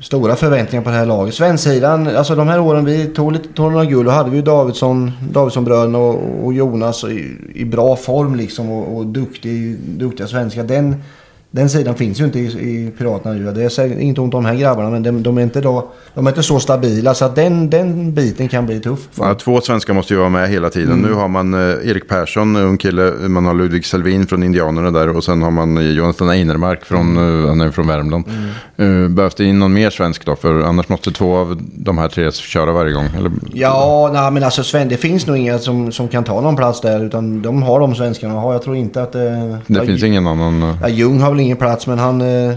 stora 0.00 0.36
förväntningar 0.36 0.84
på 0.84 0.90
det 0.90 0.96
här 0.96 1.06
laget. 1.06 1.34
Svensidan, 1.34 2.16
alltså 2.16 2.34
de 2.34 2.48
här 2.48 2.60
åren 2.60 2.84
vi 2.84 3.06
tog, 3.06 3.32
lite, 3.32 3.48
tog 3.48 3.72
några 3.72 3.84
guld, 3.84 4.06
då 4.06 4.10
hade 4.10 4.30
vi 4.30 4.36
ju 4.36 4.42
Davidsson, 4.42 5.12
Davidsson-bröderna 5.30 5.98
och, 5.98 6.44
och 6.44 6.54
Jonas 6.54 7.04
i, 7.04 7.36
i 7.54 7.64
bra 7.64 7.96
form 7.96 8.34
liksom 8.34 8.70
och, 8.70 8.96
och 8.96 9.06
duktig, 9.06 9.78
duktiga 9.78 10.26
svenskar. 10.26 10.64
Den, 10.64 11.02
den 11.54 11.70
sidan 11.70 11.94
finns 11.94 12.20
ju 12.20 12.24
inte 12.24 12.38
i, 12.38 12.44
i 12.44 12.90
Piraterna 12.98 13.34
nu. 13.34 13.52
Det 13.52 13.78
är 13.78 14.00
inte 14.00 14.20
ont 14.20 14.34
om 14.34 14.42
de 14.42 14.48
här 14.48 14.56
grabbarna, 14.56 14.90
men 14.90 15.02
de, 15.02 15.22
de, 15.22 15.38
är, 15.38 15.42
inte 15.42 15.60
då, 15.60 15.92
de 16.14 16.26
är 16.26 16.30
inte 16.30 16.42
så 16.42 16.60
stabila. 16.60 17.14
Så 17.14 17.24
att 17.24 17.36
den, 17.36 17.70
den 17.70 18.14
biten 18.14 18.48
kan 18.48 18.66
bli 18.66 18.80
tuff. 18.80 18.98
Ja, 19.14 19.34
två 19.34 19.60
svenskar 19.60 19.94
måste 19.94 20.14
ju 20.14 20.18
vara 20.18 20.28
med 20.28 20.48
hela 20.48 20.70
tiden. 20.70 20.98
Nu 20.98 21.12
har 21.12 21.28
man 21.28 21.54
eh, 21.54 21.60
Erik 21.90 22.08
Persson, 22.08 22.56
ung 22.56 22.78
kille. 22.78 23.12
Man 23.28 23.44
har 23.46 23.54
Ludvig 23.54 23.86
Selvin 23.86 24.26
från 24.26 24.42
Indianerna 24.42 24.90
där. 24.90 25.16
Och 25.16 25.24
sen 25.24 25.42
har 25.42 25.50
man 25.50 25.78
eh, 25.78 25.90
Jonathan 25.90 26.30
Einermark 26.30 26.84
från, 26.84 27.16
eh, 27.16 27.48
han 27.48 27.60
är 27.60 27.70
från 27.70 27.86
Värmland. 27.86 28.24
Eh, 28.76 29.08
behövs 29.08 29.34
det 29.34 29.44
in 29.44 29.58
någon 29.58 29.72
mer 29.72 29.90
svensk 29.90 30.26
då? 30.26 30.36
För 30.36 30.60
annars 30.62 30.88
måste 30.88 31.10
två 31.12 31.36
av 31.36 31.62
de 31.74 31.98
här 31.98 32.08
tre 32.08 32.32
köra 32.32 32.72
varje 32.72 32.92
gång. 32.92 33.06
Eller? 33.18 33.30
Ja, 33.52 34.10
nej, 34.12 34.30
men 34.30 34.44
alltså 34.44 34.62
Sven, 34.62 34.88
det 34.88 34.96
finns 34.96 35.26
nog 35.26 35.36
inga 35.36 35.58
som, 35.58 35.92
som 35.92 36.08
kan 36.08 36.24
ta 36.24 36.40
någon 36.40 36.56
plats 36.56 36.80
där. 36.80 37.04
Utan 37.04 37.42
de 37.42 37.62
har 37.62 37.80
de 37.80 37.94
svenskarna 37.94 38.34
har. 38.34 38.52
Jag 38.52 38.62
tror 38.62 38.76
inte 38.76 39.02
att 39.02 39.12
det... 39.12 39.58
Det 39.66 39.78
ja, 39.78 39.84
finns 39.84 40.02
ingen 40.02 40.26
annan. 40.26 40.62
eh, 40.62 40.74
Ja, 40.82 40.88
Ljung 40.88 41.20
har 41.20 41.30
väl 41.30 41.43
ingen 41.44 41.56
plats 41.56 41.86
men 41.86 41.98
han... 41.98 42.20
Eh, 42.20 42.56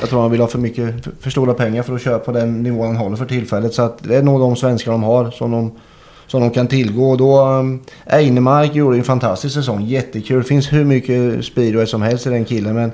jag 0.00 0.08
tror 0.08 0.20
han 0.20 0.30
vill 0.30 0.40
ha 0.40 0.48
för 0.48 0.58
mycket, 0.58 0.94
för, 1.20 1.30
stora 1.30 1.54
pengar 1.54 1.82
för 1.82 1.94
att 1.94 2.02
köra 2.02 2.18
på 2.18 2.32
den 2.32 2.62
nivån 2.62 2.86
han 2.86 2.96
håller 2.96 3.16
för 3.16 3.24
tillfället. 3.24 3.74
Så 3.74 3.82
att 3.82 3.98
det 4.02 4.16
är 4.16 4.22
nog 4.22 4.40
de 4.40 4.56
svenskar 4.56 4.92
de 4.92 5.02
har 5.02 5.30
som 5.30 5.50
de, 5.50 5.72
som 6.26 6.40
de 6.40 6.50
kan 6.50 6.66
tillgå. 6.66 7.10
Och 7.10 7.18
då... 7.18 7.46
Um, 7.46 7.80
Einemark 8.06 8.74
gjorde 8.74 8.96
en 8.96 9.04
fantastisk 9.04 9.54
säsong. 9.54 9.84
Jättekul. 9.84 10.38
Det 10.38 10.48
finns 10.48 10.72
hur 10.72 10.84
mycket 10.84 11.44
speedway 11.44 11.86
som 11.86 12.02
helst 12.02 12.26
i 12.26 12.30
den 12.30 12.44
killen 12.44 12.74
men... 12.74 12.92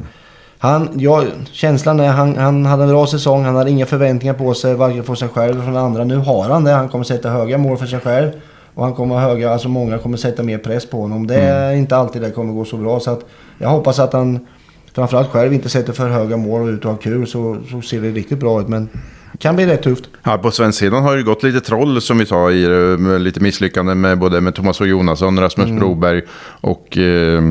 Han, 0.58 0.88
ja, 0.94 1.24
känslan 1.52 2.00
är 2.00 2.08
han, 2.08 2.36
han 2.36 2.66
hade 2.66 2.82
en 2.82 2.88
bra 2.88 3.06
säsong. 3.06 3.44
Han 3.44 3.56
hade 3.56 3.70
inga 3.70 3.86
förväntningar 3.86 4.34
på 4.34 4.54
sig, 4.54 4.74
varken 4.74 5.04
från 5.04 5.16
sig 5.16 5.28
själv 5.28 5.52
eller 5.52 5.64
från 5.64 5.76
andra. 5.76 6.04
Nu 6.04 6.16
har 6.16 6.48
han 6.48 6.64
det. 6.64 6.70
Han 6.70 6.88
kommer 6.88 7.04
sätta 7.04 7.30
höga 7.30 7.58
mål 7.58 7.76
för 7.76 7.86
sig 7.86 8.00
själv. 8.00 8.30
Och 8.74 8.84
han 8.84 8.94
kommer 8.94 9.18
höga, 9.18 9.52
alltså 9.52 9.68
många 9.68 9.98
kommer 9.98 10.16
sätta 10.16 10.42
mer 10.42 10.58
press 10.58 10.86
på 10.86 11.00
honom. 11.00 11.26
Det 11.26 11.40
är 11.40 11.72
inte 11.72 11.96
alltid 11.96 12.22
det 12.22 12.30
kommer 12.30 12.52
gå 12.52 12.64
så 12.64 12.76
bra. 12.76 13.00
Så 13.00 13.10
att 13.10 13.20
jag 13.58 13.68
hoppas 13.68 13.98
att 13.98 14.12
han 14.12 14.46
framförallt 14.94 15.30
själv 15.30 15.52
inte 15.52 15.68
sätter 15.68 15.92
för 15.92 16.08
höga 16.08 16.36
mål 16.36 16.62
och 16.62 16.68
ut 16.68 16.84
och 16.84 16.90
har 16.90 16.98
kul. 16.98 17.26
Så, 17.26 17.58
så 17.70 17.82
ser 17.82 18.00
det 18.00 18.10
riktigt 18.10 18.38
bra 18.38 18.60
ut. 18.60 18.68
Men 18.68 18.88
det 19.32 19.38
kan 19.38 19.56
bli 19.56 19.66
rätt 19.66 19.82
tufft. 19.82 20.04
Ja, 20.22 20.38
på 20.38 20.50
svensk-sidan 20.50 21.02
har 21.02 21.16
det 21.16 21.22
gått 21.22 21.42
lite 21.42 21.60
troll 21.60 22.00
som 22.00 22.18
vi 22.18 22.26
sa 22.26 22.50
i 22.50 22.68
med 22.98 23.20
lite 23.20 23.40
misslyckanden 23.40 24.00
med 24.00 24.18
både 24.18 24.40
med 24.40 24.54
Thomas 24.54 24.80
och 24.80 24.86
Jonasson, 24.86 25.40
Rasmus 25.40 25.70
Broberg 25.70 26.22
och 26.60 26.98
eh, 26.98 27.44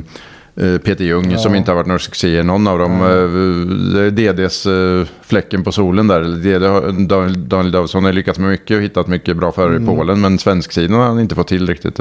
eh, 0.56 0.78
Peter 0.78 1.06
Ljung 1.06 1.38
som 1.38 1.56
inte 1.56 1.72
har 1.72 1.76
varit 1.76 1.88
några 1.88 2.00
succéer. 2.00 2.44
Någon 2.44 2.68
av 2.68 2.80
dem. 2.80 2.92
Eh, 2.92 4.12
det 4.12 4.24
är 4.24 4.34
DDs 4.34 4.66
eh, 4.66 5.08
fläcken 5.22 5.64
på 5.64 5.72
solen 5.72 6.08
där. 6.08 6.22
DD, 6.24 7.08
Daniel, 7.48 7.72
Davidsson 7.72 8.06
har 8.06 8.14
lyckats 8.14 8.40
med 8.40 8.50
mycket 8.50 8.78
och 8.78 8.84
hittat 8.84 9.08
mycket 9.08 9.38
bra 9.38 9.52
förare 9.52 9.84
i 9.84 9.86
Polen. 9.86 10.22
Men 10.22 10.38
svensk-sidan 10.40 11.00
har 11.00 11.06
han 11.06 11.20
inte 11.20 11.36
fått 11.36 11.48
till 11.48 11.68
riktigt. 11.68 12.00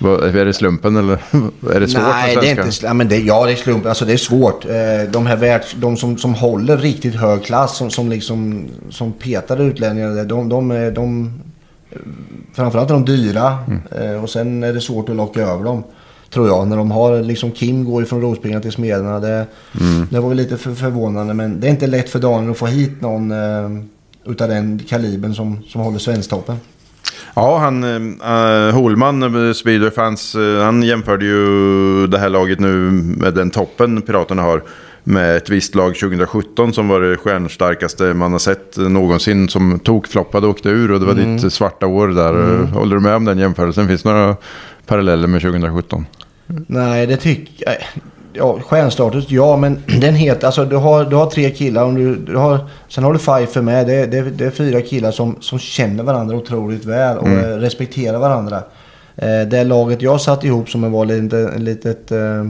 Eh, 0.00 0.40
Är 0.40 0.44
det 0.44 0.52
slumpen 0.52 0.96
eller 0.96 1.12
är 1.74 1.80
det 1.80 1.88
svårt 1.88 2.02
Nej, 2.02 2.34
med 2.34 2.44
det 2.44 2.50
är 2.50 2.64
inte... 2.66 2.86
Ja, 2.86 2.94
men 2.94 3.08
det, 3.08 3.18
ja, 3.18 3.46
det 3.46 3.52
är 3.52 3.56
slump. 3.56 3.86
Alltså 3.86 4.04
det 4.04 4.12
är 4.12 4.16
svårt. 4.16 4.64
Eh, 4.64 5.10
De 5.12 5.26
här 5.26 5.36
världs, 5.36 5.74
de 5.78 5.96
som, 5.96 6.18
som 6.18 6.34
håller 6.34 6.76
riktigt 6.76 7.14
hög 7.14 7.44
klass, 7.44 7.76
som, 7.76 7.90
som 7.90 8.08
liksom 8.10 8.64
som 8.90 9.12
petar 9.12 9.60
utlänningar, 9.60 10.24
de, 10.24 10.48
de, 10.48 10.70
är- 10.70 10.90
de, 10.90 11.32
framförallt 12.54 12.90
är 12.90 12.94
de 12.94 13.04
dyra. 13.04 13.58
Mm. 13.66 14.14
Eh, 14.14 14.22
Och 14.22 14.30
sen 14.30 14.62
är 14.62 14.72
det 14.72 14.80
svårt 14.80 15.08
att 15.08 15.16
locka 15.16 15.40
över 15.40 15.64
dem. 15.64 15.84
Tror 16.30 16.48
jag. 16.48 16.68
När 16.68 16.76
de 16.76 16.90
har, 16.90 17.22
liksom 17.22 17.50
Kim 17.50 17.84
går 17.84 18.02
ju 18.02 18.06
från 18.06 18.20
Rospiggarna 18.20 18.62
till 18.62 18.72
Smederna. 18.72 19.20
Det, 19.20 19.46
Mm. 19.80 20.06
det 20.10 20.20
var 20.20 20.34
lite 20.34 20.56
för, 20.56 20.74
förvånande. 20.74 21.34
Men 21.34 21.60
det 21.60 21.66
är 21.66 21.70
inte 21.70 21.86
lätt 21.86 22.08
för 22.08 22.18
Daniel 22.18 22.50
att 22.50 22.58
få 22.58 22.66
hit 22.66 23.00
någon 23.00 23.30
eh, 23.30 23.82
utav 24.26 24.48
den 24.48 24.80
kalibern 24.88 25.34
som, 25.34 25.62
som 25.68 25.80
håller 25.80 25.98
svensktoppen. 25.98 26.56
Ja, 27.34 27.58
han, 27.58 27.84
uh, 27.84 28.74
Holman, 28.74 29.54
Speedway 29.54 29.90
Fans, 29.90 30.34
eh, 30.34 30.64
han 30.64 30.82
jämförde 30.82 31.24
ju 31.24 32.06
det 32.06 32.18
här 32.18 32.28
laget 32.28 32.60
nu 32.60 32.90
med 32.92 33.34
den 33.34 33.50
toppen 33.50 34.02
Piraterna 34.02 34.42
har. 34.42 34.62
Med 35.04 35.36
ett 35.36 35.50
visst 35.50 35.74
lag 35.74 35.94
2017 35.94 36.72
som 36.72 36.88
var 36.88 37.00
det 37.00 37.16
stjärnstarkaste 37.16 38.14
man 38.14 38.32
har 38.32 38.38
sett 38.38 38.76
någonsin. 38.76 39.48
Som 39.48 39.78
tokfloppade 39.78 40.46
och 40.46 40.52
åkte 40.52 40.68
ur 40.68 40.92
och 40.92 41.00
det 41.00 41.06
var 41.06 41.14
ditt 41.14 41.52
svarta 41.52 41.86
år 41.86 42.08
där. 42.08 42.64
Håller 42.66 42.96
du 42.96 43.02
med 43.02 43.14
om 43.14 43.24
den 43.24 43.38
jämförelsen? 43.38 43.88
Finns 43.88 44.02
det 44.02 44.08
några 44.12 44.36
paralleller 44.86 45.28
med 45.28 45.42
2017? 45.42 46.06
Nej, 46.66 47.06
det 47.06 47.16
tycker 47.16 47.64
jag... 47.66 47.76
Ja, 48.38 48.58
stjärnstatus, 48.60 49.30
ja, 49.30 49.56
men 49.56 49.82
den 50.00 50.14
heter... 50.14 50.46
Alltså 50.46 50.64
du 50.64 50.76
har, 50.76 51.04
du 51.04 51.16
har 51.16 51.26
tre 51.26 51.50
killar 51.50 51.84
och 51.84 51.94
du, 51.94 52.16
du 52.16 52.36
har... 52.36 52.58
Sen 52.88 53.04
har 53.04 53.12
du 53.12 53.18
Pfeiffer 53.18 53.62
med. 53.62 53.86
Det, 53.86 54.06
det, 54.06 54.22
det 54.22 54.44
är 54.44 54.50
fyra 54.50 54.80
killar 54.80 55.10
som, 55.10 55.36
som 55.40 55.58
känner 55.58 56.02
varandra 56.02 56.36
otroligt 56.36 56.84
väl 56.84 57.18
och 57.18 57.28
eh, 57.28 57.56
respekterar 57.56 58.18
varandra. 58.18 58.62
Eh, 59.16 59.40
det 59.40 59.64
laget 59.64 60.02
jag 60.02 60.20
satt 60.20 60.44
ihop 60.44 60.70
som 60.70 60.92
var 60.92 61.04
lite, 61.04 61.58
litet 61.58 62.12
eh, 62.12 62.44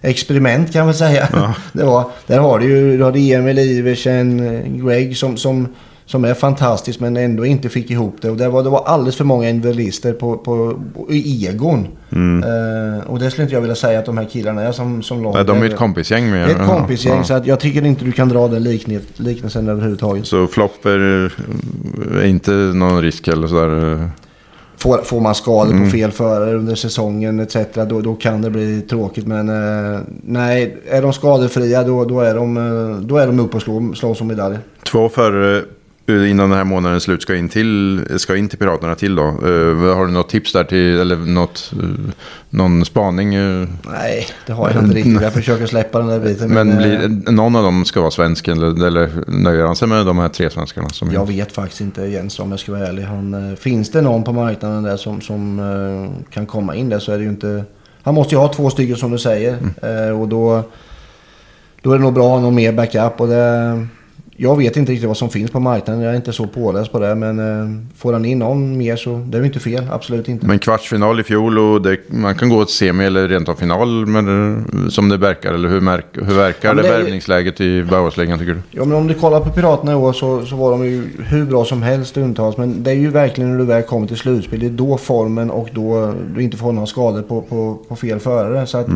experiment 0.00 0.72
kan 0.72 0.84
man 0.84 0.94
säga. 0.94 1.28
det 1.72 1.84
var, 1.84 2.04
där 2.26 2.38
har 2.38 2.58
du 2.58 2.66
ju 2.66 2.98
du 2.98 3.04
hade 3.04 3.18
Emil 3.18 3.58
Iversen, 3.58 4.40
eh, 4.40 4.86
Greg 4.86 5.16
som, 5.16 5.36
som, 5.36 5.68
som 6.06 6.24
är 6.24 6.34
fantastisk 6.34 7.00
men 7.00 7.16
ändå 7.16 7.46
inte 7.46 7.68
fick 7.68 7.90
ihop 7.90 8.16
det. 8.20 8.30
Och 8.30 8.36
det 8.36 8.48
var, 8.48 8.62
det 8.62 8.70
var 8.70 8.84
alldeles 8.84 9.16
för 9.16 9.24
många 9.24 9.48
individualister 9.50 10.12
på, 10.12 10.36
på, 10.36 10.78
i 11.10 11.46
egon. 11.46 11.88
Eh, 12.10 13.06
och 13.10 13.18
det 13.18 13.30
skulle 13.30 13.42
inte 13.42 13.54
jag 13.54 13.60
vilja 13.60 13.74
säga 13.76 13.98
att 13.98 14.06
de 14.06 14.18
här 14.18 14.24
killarna 14.24 14.62
är 14.62 14.72
som, 14.72 15.02
som 15.02 15.22
lag. 15.22 15.34
Nej, 15.34 15.44
de 15.44 15.62
är 15.62 15.66
ett 15.66 15.76
kompisgäng 15.76 16.30
med. 16.30 16.48
Det 16.48 16.52
är 16.52 16.60
ett 16.62 16.68
kompisgäng 16.68 17.16
Ja. 17.18 17.24
så 17.24 17.34
att 17.34 17.46
jag 17.46 17.60
tycker 17.60 17.84
inte 17.86 18.04
du 18.04 18.12
kan 18.12 18.28
dra 18.28 18.48
den 18.48 18.62
liknet, 18.64 19.02
liknelsen 19.16 19.68
överhuvudtaget. 19.68 20.26
Så 20.26 20.46
flopp 20.46 20.86
är, 20.86 21.32
är 22.20 22.24
inte 22.24 22.50
någon 22.52 23.02
risk 23.02 23.28
eller 23.28 23.46
sådär. 23.46 24.10
Får, 24.78 24.98
får 24.98 25.20
man 25.20 25.34
skador 25.34 25.72
Mm. 25.72 25.84
på 25.84 25.90
fel 25.90 26.10
förare 26.12 26.54
under 26.54 26.74
säsongen 26.74 27.40
etc. 27.40 27.56
Då, 27.88 28.00
då 28.00 28.14
kan 28.14 28.42
det 28.42 28.50
bli 28.50 28.80
tråkigt. 28.80 29.26
Men 29.26 29.48
eh, 29.48 30.00
nej, 30.22 30.76
är 30.88 31.02
de 31.02 31.12
skadefria 31.12 31.82
då, 31.82 32.04
då, 32.04 32.20
är, 32.20 32.34
de, 32.34 32.56
eh, 32.56 32.96
då 33.06 33.16
är 33.16 33.26
de 33.26 33.40
uppe 33.40 33.56
och 33.56 33.62
slår, 33.62 33.94
slår 33.94 34.14
som 34.14 34.26
medaljer. 34.26 34.60
Två 34.82 35.08
förare 35.08 35.56
eh, 35.58 35.62
innan 36.08 36.50
den 36.50 36.58
här 36.58 36.64
månaden 36.64 37.00
slut 37.00 37.22
ska 37.22 37.36
in 37.36 37.48
till, 37.48 38.04
ska 38.16 38.36
in 38.36 38.48
till 38.48 38.58
Piraterna 38.58 38.94
till 38.94 39.14
då. 39.14 39.22
Eh, 39.22 39.94
har 39.96 40.06
du 40.06 40.12
något 40.12 40.28
tips 40.28 40.52
där 40.52 40.64
till, 40.64 41.00
eller 41.00 41.16
något, 41.16 41.72
eh, 41.82 42.12
någon 42.50 42.84
spaning? 42.84 43.34
eh? 43.34 43.68
Nej, 43.82 44.26
det 44.46 44.52
har 44.52 44.70
jag 44.70 44.84
inte 44.84 44.96
riktigt. 44.96 45.22
Jag 45.22 45.32
försöker 45.32 45.66
släppa 45.66 45.98
den 45.98 46.08
där 46.08 46.20
biten. 46.20 46.54
Men 46.54 46.72
eh, 46.72 46.76
blir, 46.76 47.32
någon 47.32 47.56
av 47.56 47.62
dem 47.62 47.84
ska 47.84 48.00
vara 48.00 48.10
svensk 48.10 48.48
eller, 48.48 48.86
eller 48.86 49.10
nöjer 49.26 49.66
han 49.66 49.76
sig 49.76 49.88
med 49.88 50.06
de 50.06 50.18
här 50.18 50.28
tre 50.28 50.50
svenskarna? 50.50 50.88
Som 50.88 51.12
Jag 51.12 51.26
vet 51.26 51.52
faktiskt 51.52 51.80
inte 51.80 52.02
Jens 52.02 52.38
om 52.38 52.50
jag 52.50 52.60
ska 52.60 52.72
vara 52.72 52.86
ärlig. 52.86 53.02
Han, 53.02 53.50
eh, 53.50 53.56
finns 53.56 53.90
det 53.90 54.02
någon 54.02 54.24
på 54.24 54.32
marknaden 54.32 54.82
där 54.82 54.96
som, 54.96 55.20
som 55.20 55.58
eh, 55.58 56.32
kan 56.34 56.46
komma 56.46 56.74
in 56.74 56.88
där 56.88 56.98
så 56.98 57.12
är 57.12 57.18
det 57.18 57.24
ju 57.24 57.30
inte... 57.30 57.64
Han 58.02 58.14
måste 58.14 58.34
ju 58.34 58.38
ha 58.38 58.48
två 58.48 58.70
stycken 58.70 58.96
som 58.96 59.10
du 59.10 59.18
säger. 59.18 59.58
Eh, 59.82 60.20
och 60.20 60.28
då, 60.28 60.62
då 61.82 61.92
är 61.92 61.96
det 61.96 62.02
nog 62.02 62.14
bra 62.14 62.24
att 62.24 62.30
ha 62.30 62.40
någon 62.40 62.54
mer 62.54 62.72
backup. 62.72 63.20
Och 63.20 63.28
det, 63.28 63.86
jag 64.38 64.56
vet 64.56 64.76
inte 64.76 64.92
riktigt 64.92 65.08
vad 65.08 65.16
som 65.16 65.30
finns 65.30 65.50
på 65.50 65.60
marknaden. 65.60 66.02
Jag 66.02 66.12
är 66.12 66.16
inte 66.16 66.32
så 66.32 66.46
påläst 66.46 66.92
på 66.92 66.98
det. 66.98 67.14
Men 67.14 67.38
eh, 67.38 67.82
får 67.96 68.12
han 68.12 68.24
in 68.24 68.38
någon 68.38 68.78
mer 68.78 68.96
så 68.96 69.24
det 69.26 69.38
är 69.38 69.40
ju 69.40 69.46
inte 69.46 69.60
fel. 69.60 69.84
Absolut 69.90 70.28
inte. 70.28 70.46
Men 70.46 70.58
kvartsfinal 70.58 71.20
i 71.20 71.22
fjol 71.22 71.58
och 71.58 71.82
det, 71.82 71.98
man 72.08 72.34
kan 72.34 72.48
gå 72.48 72.64
till 72.64 72.74
semi 72.74 73.04
eller 73.04 73.28
rent 73.28 73.48
av 73.48 73.54
final 73.54 74.06
men, 74.06 74.26
eh, 74.56 74.88
som 74.88 75.08
det 75.08 75.16
verkar. 75.16 75.52
Eller 75.52 75.68
hur, 75.68 75.80
märk, 75.80 76.06
hur 76.12 76.34
verkar 76.34 76.68
Ja, 76.68 76.74
det, 76.74 76.82
det 76.82 76.88
värvningsläget 76.88 77.60
i 77.60 77.82
Bauhausligan 77.82 78.38
tycker 78.38 78.54
du? 78.54 78.60
Ja, 78.70 78.84
men 78.84 78.96
om 78.96 79.06
du 79.06 79.14
kollar 79.14 79.40
på 79.40 79.50
Piraterna 79.50 79.92
i 79.92 79.94
år 79.94 80.12
så, 80.12 80.46
så 80.46 80.56
var 80.56 80.70
de 80.70 80.84
ju 80.84 81.02
hur 81.18 81.44
bra 81.44 81.64
som 81.64 81.82
helst 81.82 82.10
stundtals. 82.10 82.56
Men 82.56 82.82
det 82.82 82.90
är 82.90 82.94
ju 82.94 83.10
verkligen 83.10 83.50
när 83.50 83.58
du 83.58 83.64
väl 83.64 83.82
kommer 83.82 84.06
till 84.06 84.16
slutspel. 84.16 84.60
Det 84.60 84.66
är 84.66 84.70
då 84.70 84.98
formen 84.98 85.50
och 85.50 85.68
då 85.72 86.14
du 86.34 86.42
inte 86.42 86.56
får 86.56 86.72
några 86.72 86.86
skador 86.86 87.22
på, 87.22 87.42
på, 87.42 87.78
på 87.88 87.96
fel 87.96 88.18
förare. 88.18 88.66
Så 88.66 88.78
att, 88.78 88.88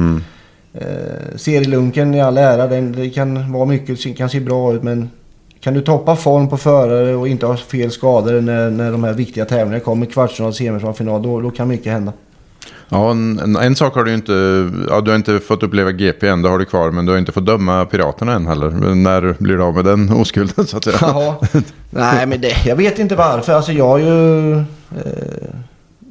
eh, 0.72 1.37
serielunken 1.37 2.14
i 2.14 2.20
all 2.20 2.38
ära, 2.38 2.66
den, 2.66 2.92
det 2.92 3.11
kan 3.11 3.53
vara 3.53 3.64
mycket, 3.64 4.16
kan 4.16 4.31
se 4.31 4.40
bra 4.40 4.74
ut. 4.74 4.83
Men 4.83 5.11
kan 5.61 5.75
du 5.75 5.81
toppa 5.81 6.16
form 6.16 6.49
på 6.49 6.57
förare 6.57 7.14
och 7.14 7.29
inte 7.29 7.46
ha 7.46 7.57
fel 7.57 7.90
skador 7.90 8.40
när, 8.40 8.70
när 8.70 8.92
de 8.92 9.05
här 9.05 9.12
viktiga 9.12 9.44
tävlingarna 9.44 9.81
kommer, 9.81 10.07
kvartsfinal, 10.07 10.55
semifinal, 10.55 10.94
final, 10.94 11.23
då, 11.23 11.40
då 11.40 11.51
kan 11.51 11.68
mycket 11.68 11.92
hända. 11.92 12.12
Ja, 12.88 13.11
en, 13.11 13.57
en, 13.57 13.77
sak 13.77 13.94
har 13.94 14.05
du 14.05 14.14
inte, 14.14 14.33
ja, 14.88 15.01
du 15.01 15.11
har 15.11 15.16
inte 15.16 15.40
fått 15.40 15.62
uppleva 15.62 15.92
GP 15.92 16.29
än, 16.29 16.42
det 16.42 16.49
har 16.49 16.59
du 16.59 16.64
kvar, 16.64 16.90
men 16.90 17.07
du 17.07 17.12
har 17.12 17.18
inte 17.18 17.33
fått 17.33 17.46
döma 17.46 17.85
Piraterna 17.85 18.33
än 18.33 18.46
heller. 18.46 18.94
När 18.94 19.37
blir 19.38 19.57
du 19.57 19.62
av 19.62 19.75
med 19.75 19.85
den 19.85 20.12
oskulden 20.12 20.66
så 20.66 20.77
att 20.77 20.85
säga? 20.85 20.96
Ja, 21.01 21.40
nej 21.90 22.27
men 22.27 22.40
det, 22.40 22.66
jag 22.66 22.77
vet 22.77 22.99
inte 22.99 23.16
varför. 23.16 23.53
Alltså 23.53 23.73
jag 23.73 23.88
har 23.88 23.99
ju... 23.99 24.53
Eh, 24.53 24.62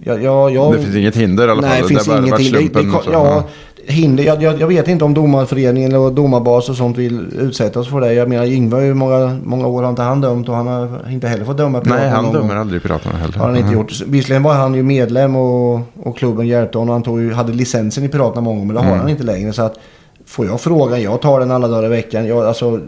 jag, 0.03 0.23
jag, 0.23 0.51
jag, 0.51 0.73
Det 0.73 0.81
finns 0.81 0.95
inget 0.95 1.15
hinder 1.15 1.47
i 1.47 1.51
alla 1.51 1.62
fall. 1.62 1.71
Nej, 1.71 1.81
det 1.81 1.88
finns 1.88 2.07
varit 2.07 2.25
ingenting. 2.25 2.69
Det, 2.73 2.81
det, 2.81 3.03
så. 3.03 3.12
ja, 3.12 3.47
hinder. 3.89 4.23
Jag, 4.23 4.43
jag, 4.43 4.62
jag 4.62 4.67
vet 4.67 4.88
inte 4.88 5.06
om 5.06 5.13
domarföreningen 5.13 5.91
eller 5.91 6.12
domarbas 6.12 6.69
och 6.69 6.75
sånt 6.75 6.97
vill 6.97 7.25
utsätta 7.39 7.80
oss 7.80 7.89
för 7.89 8.02
det. 8.02 8.13
Jag 8.13 8.30
menar 8.30 8.45
Yngve 8.45 8.75
har 8.75 8.84
ju 8.84 8.93
många, 8.93 9.38
många 9.43 9.67
år 9.67 9.84
har 9.84 9.89
inte 9.89 10.02
han 10.02 10.21
dömt 10.21 10.49
och 10.49 10.56
han 10.56 10.67
har 10.67 11.10
inte 11.12 11.28
heller 11.28 11.45
fått 11.45 11.58
döma 11.58 11.78
Nej, 11.78 11.84
Piraterna 11.86 12.10
han 12.15 12.23
någon 12.23 12.34
dömer 12.34 12.47
gång. 12.47 12.58
aldrig 12.58 12.84
Piraterna 12.84 13.17
heller. 13.17 13.34
har 13.39 13.45
han 13.47 13.56
inte 13.58 13.73
gjort. 13.73 14.02
Visserligen 14.08 14.43
var 14.43 14.54
han 14.54 14.73
ju 14.75 14.84
medlem 14.84 15.36
och, 15.36 15.82
och 16.04 16.17
klubben 16.17 16.47
hjälpte 16.47 16.78
honom. 16.78 16.93
Han 16.93 17.04
tog 17.04 17.19
ju, 17.21 17.34
hade 17.34 17.54
licensen 17.54 18.04
i 18.04 18.08
Piraterna 18.08 18.41
många 18.41 18.56
gånger 18.60 18.73
men 18.73 18.75
det 18.75 18.82
Mm. 18.82 18.91
har 18.91 18.97
han 18.99 19.10
inte 19.10 19.23
längre. 19.23 19.54
Så 19.54 19.62
att 19.62 19.80
får 20.25 20.45
jag 20.45 20.62
frågan, 20.62 21.02
jag 21.02 21.21
tar 21.21 21.39
den 21.39 21.52
alla 21.52 21.67
dagar 21.67 21.86
i 21.86 21.89
veckan. 21.89 22.28
Jag, 22.28 22.45
alltså, 22.45 22.80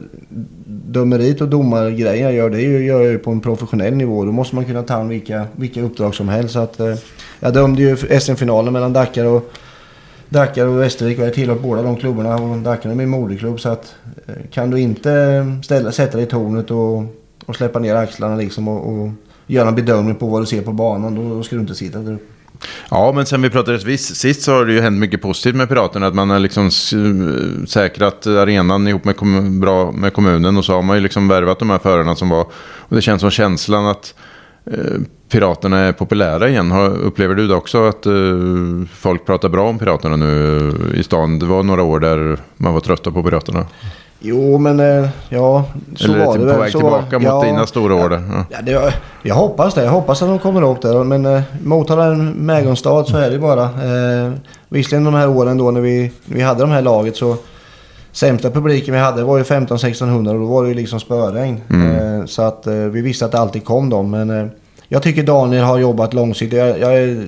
dömerit 0.66 1.42
och 1.42 1.48
domargrejer 1.48 2.24
jag 2.24 2.34
gör, 2.34 2.50
det 2.50 2.62
gör 2.62 3.00
jag 3.02 3.12
ju 3.12 3.18
på 3.18 3.32
en 3.32 3.40
professionell 3.40 3.94
nivå. 3.94 4.26
Då 4.26 4.32
måste 4.32 4.56
man 4.56 4.66
kunna 4.66 4.84
ta 4.84 4.94
an 4.94 5.08
vilka, 5.10 5.46
vilka 5.56 5.82
uppdrag 5.82 6.16
som 6.16 6.30
helst. 6.30 6.54
Så 6.54 6.60
att, 6.60 6.80
eh, 6.80 6.94
jag 7.40 7.54
dömde 7.54 7.82
ju 7.82 7.98
SM-finalen 8.20 8.74
mellan 8.74 8.94
Dakar 8.94 9.26
och 9.26 9.52
Dackar 10.32 10.65
och 10.65 10.82
Västervik 10.82 11.20
har 11.20 11.30
tillhört 11.30 11.62
båda 11.62 11.82
de 11.82 11.98
klubbarna 11.98 12.36
och 12.36 12.58
Dackarna 12.58 12.94
är 12.94 12.98
min 12.98 13.10
moderklubb 13.10 13.60
så 13.60 13.70
att 13.70 13.96
eh, 14.28 14.36
kan 14.52 14.72
du 14.72 14.80
inte 14.80 15.46
ställa, 15.63 15.91
sätta 15.91 16.17
dig 16.17 16.26
i 16.26 16.30
tornet 16.30 16.72
och, 16.72 17.06
och 17.46 17.56
släppa 17.56 17.80
ner 17.80 17.96
axlarna 17.96 18.36
liksom 18.36 18.67
och, 18.67 18.94
och 18.94 19.10
göra 19.48 19.67
en 19.67 19.76
bedömning 19.76 20.15
på 20.15 20.28
vad 20.28 20.41
du 20.41 20.46
ser 20.46 20.62
på 20.62 20.72
banan 20.72 21.15
då, 21.15 21.36
då 21.36 21.44
ska 21.44 21.56
du 21.56 21.62
inte 21.62 21.76
sitta 21.76 22.00
där 22.00 22.13
uppe. 22.13 22.24
Ja, 22.89 23.12
men 23.15 23.26
sen 23.26 23.41
vi 23.41 23.50
pratade 23.50 23.80
sist, 23.80 24.15
sist 24.15 24.41
så 24.41 24.52
har 24.52 24.65
det 24.65 24.74
ju 24.74 24.82
hänt 24.82 25.00
mycket 25.00 25.22
positivt 25.22 25.56
med 25.56 25.70
Piraterna. 25.70 26.08
Att 26.08 26.15
man 26.15 26.30
har 26.30 26.39
liksom 26.39 26.72
säkrat 27.67 28.28
arenan 28.28 28.88
ihop 28.88 29.04
med, 29.06 29.15
bra 29.52 29.91
med 29.91 30.13
kommunen. 30.13 30.58
Och 30.58 30.65
så 30.65 30.74
har 30.74 30.82
man 30.82 30.98
ju 30.98 31.04
liksom 31.04 31.28
värvat 31.28 31.60
de 31.60 31.70
här 31.70 31.80
förarna 31.80 32.15
som 32.15 32.30
var... 32.30 32.41
Och 32.62 32.96
det 32.96 33.02
känns 33.02 33.22
som 33.22 33.32
känslan 33.32 33.88
att 33.88 34.13
Piraterna 35.30 35.80
är 35.80 35.91
populära 35.91 36.50
igen. 36.50 36.71
Upplever 37.04 37.36
du 37.36 37.47
det 37.47 37.56
också 37.56 37.84
att 37.88 38.06
eh, 38.06 38.13
folk 38.93 39.26
pratar 39.26 39.50
bra 39.50 39.69
om 39.69 39.80
Piraterna 39.80 40.15
nu 40.15 40.58
eh, 40.93 41.00
i 41.00 41.04
stan? 41.04 41.39
Det 41.39 41.45
var 41.45 41.63
några 41.63 41.84
år 41.84 42.00
där 42.00 42.38
man 42.58 42.74
var 42.74 42.82
trötta 42.82 43.12
på 43.12 43.24
Piraterna. 43.24 43.65
Jo 44.19 44.58
men 44.58 44.80
eh, 44.80 45.10
ja 45.30 45.65
så 45.95 46.06
Eller 46.13 46.26
var 46.26 46.34
det 46.34 46.39
på 46.39 46.45
väl. 46.45 46.60
väg 46.60 46.71
så 46.71 46.80
tillbaka 46.80 47.19
var, 47.19 47.36
mot 47.36 47.43
dina 47.45 47.65
stora 47.67 47.95
år 47.95 48.10
där. 48.10 48.24
Ja. 48.32 48.45
Ja, 48.50 48.58
det, 48.62 48.93
jag 49.24 49.36
hoppas 49.36 49.74
det. 49.74 49.84
Jag 49.84 49.91
hoppas 49.91 50.21
att 50.21 50.28
de 50.30 50.39
kommer 50.39 50.62
upp 50.71 50.82
där. 50.82 51.04
Men 51.04 51.26
eh, 51.26 51.41
Motala 51.63 52.06
är 52.06 52.12
en 52.12 52.32
Mägonstad 52.32 53.04
så 53.08 53.17
är 53.17 53.30
det 53.32 53.39
bara. 53.39 53.63
Eh, 53.63 54.32
visserligen 54.69 55.04
de 55.04 55.13
här 55.13 55.30
åren 55.30 55.58
då 55.58 55.71
när 55.71 55.82
vi, 55.82 56.12
vi 56.26 56.41
hade 56.41 56.62
de 56.62 56.69
här 56.71 56.82
laget 56.82 57.15
så 57.15 57.36
sämsta 58.12 58.52
publiken 58.52 58.93
vi 58.93 59.00
hade 59.00 59.24
var 59.24 59.38
ju 59.38 59.43
15-1600 59.43 60.28
och 60.28 60.39
då 60.39 60.45
var 60.45 60.63
det 60.63 60.69
ju 60.69 60.76
liksom 60.76 61.00
spöregn. 61.00 61.62
Eh, 61.69 62.26
så 62.26 62.41
att 62.41 62.67
eh, 62.67 62.74
vi 62.74 63.02
visste 63.02 63.26
att 63.26 63.32
det 63.32 63.39
alltid 63.39 63.65
kom 63.65 63.89
dem. 63.89 64.12
Men 64.12 64.30
eh, 64.30 64.45
jag 64.88 65.04
tycker 65.04 65.24
Daniel 65.24 65.63
har 65.63 65.80
jobbat 65.80 66.13
långsiktigt. 66.13 66.60
Jag, 66.60 66.80
jag 66.80 67.26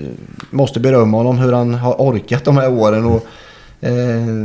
måste 0.50 0.80
berömma 0.80 1.18
honom 1.18 1.38
hur 1.38 1.54
han 1.54 1.74
har 1.74 1.94
orkat 1.94 2.46
de 2.46 2.58
här 2.58 2.72
åren. 2.72 3.06
Och, 3.06 3.26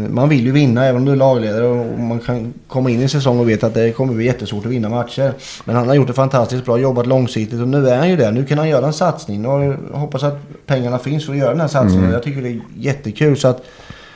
man 0.08 0.28
vill 0.28 0.44
ju 0.44 0.52
vinna 0.52 0.84
även 0.84 0.96
om 0.96 1.04
du 1.04 1.12
är 1.12 1.16
lagledare 1.16 1.66
och 1.66 1.98
man 1.98 2.18
kan 2.18 2.54
komma 2.68 2.90
in 2.90 3.00
i 3.00 3.02
en 3.02 3.08
säsong 3.08 3.38
och 3.38 3.48
veta 3.48 3.66
att 3.66 3.74
det 3.74 3.92
kommer 3.92 4.14
bli 4.14 4.24
jättesvårt 4.24 4.66
att 4.66 4.72
vinna 4.72 4.88
matcher. 4.88 5.32
Men 5.64 5.76
han 5.76 5.88
har 5.88 5.94
gjort 5.94 6.06
det 6.06 6.12
fantastiskt 6.12 6.64
bra, 6.64 6.78
jobbat 6.78 7.06
långsiktigt 7.06 7.60
och 7.60 7.68
nu 7.68 7.88
är 7.88 7.96
han 7.96 8.10
ju 8.10 8.16
där. 8.16 8.32
Nu 8.32 8.44
kan 8.44 8.58
han 8.58 8.68
göra 8.68 8.86
en 8.86 8.92
satsning 8.92 9.46
och 9.46 9.74
hoppas 9.98 10.22
att 10.22 10.38
pengarna 10.66 10.98
finns 10.98 11.26
för 11.26 11.32
att 11.32 11.38
göra 11.38 11.50
den 11.50 11.60
här 11.60 11.68
satsningen. 11.68 12.12
Jag 12.12 12.22
tycker 12.22 12.42
det 12.42 12.48
är 12.48 12.60
jättekul. 12.76 13.36
Så 13.36 13.48
att, 13.48 13.64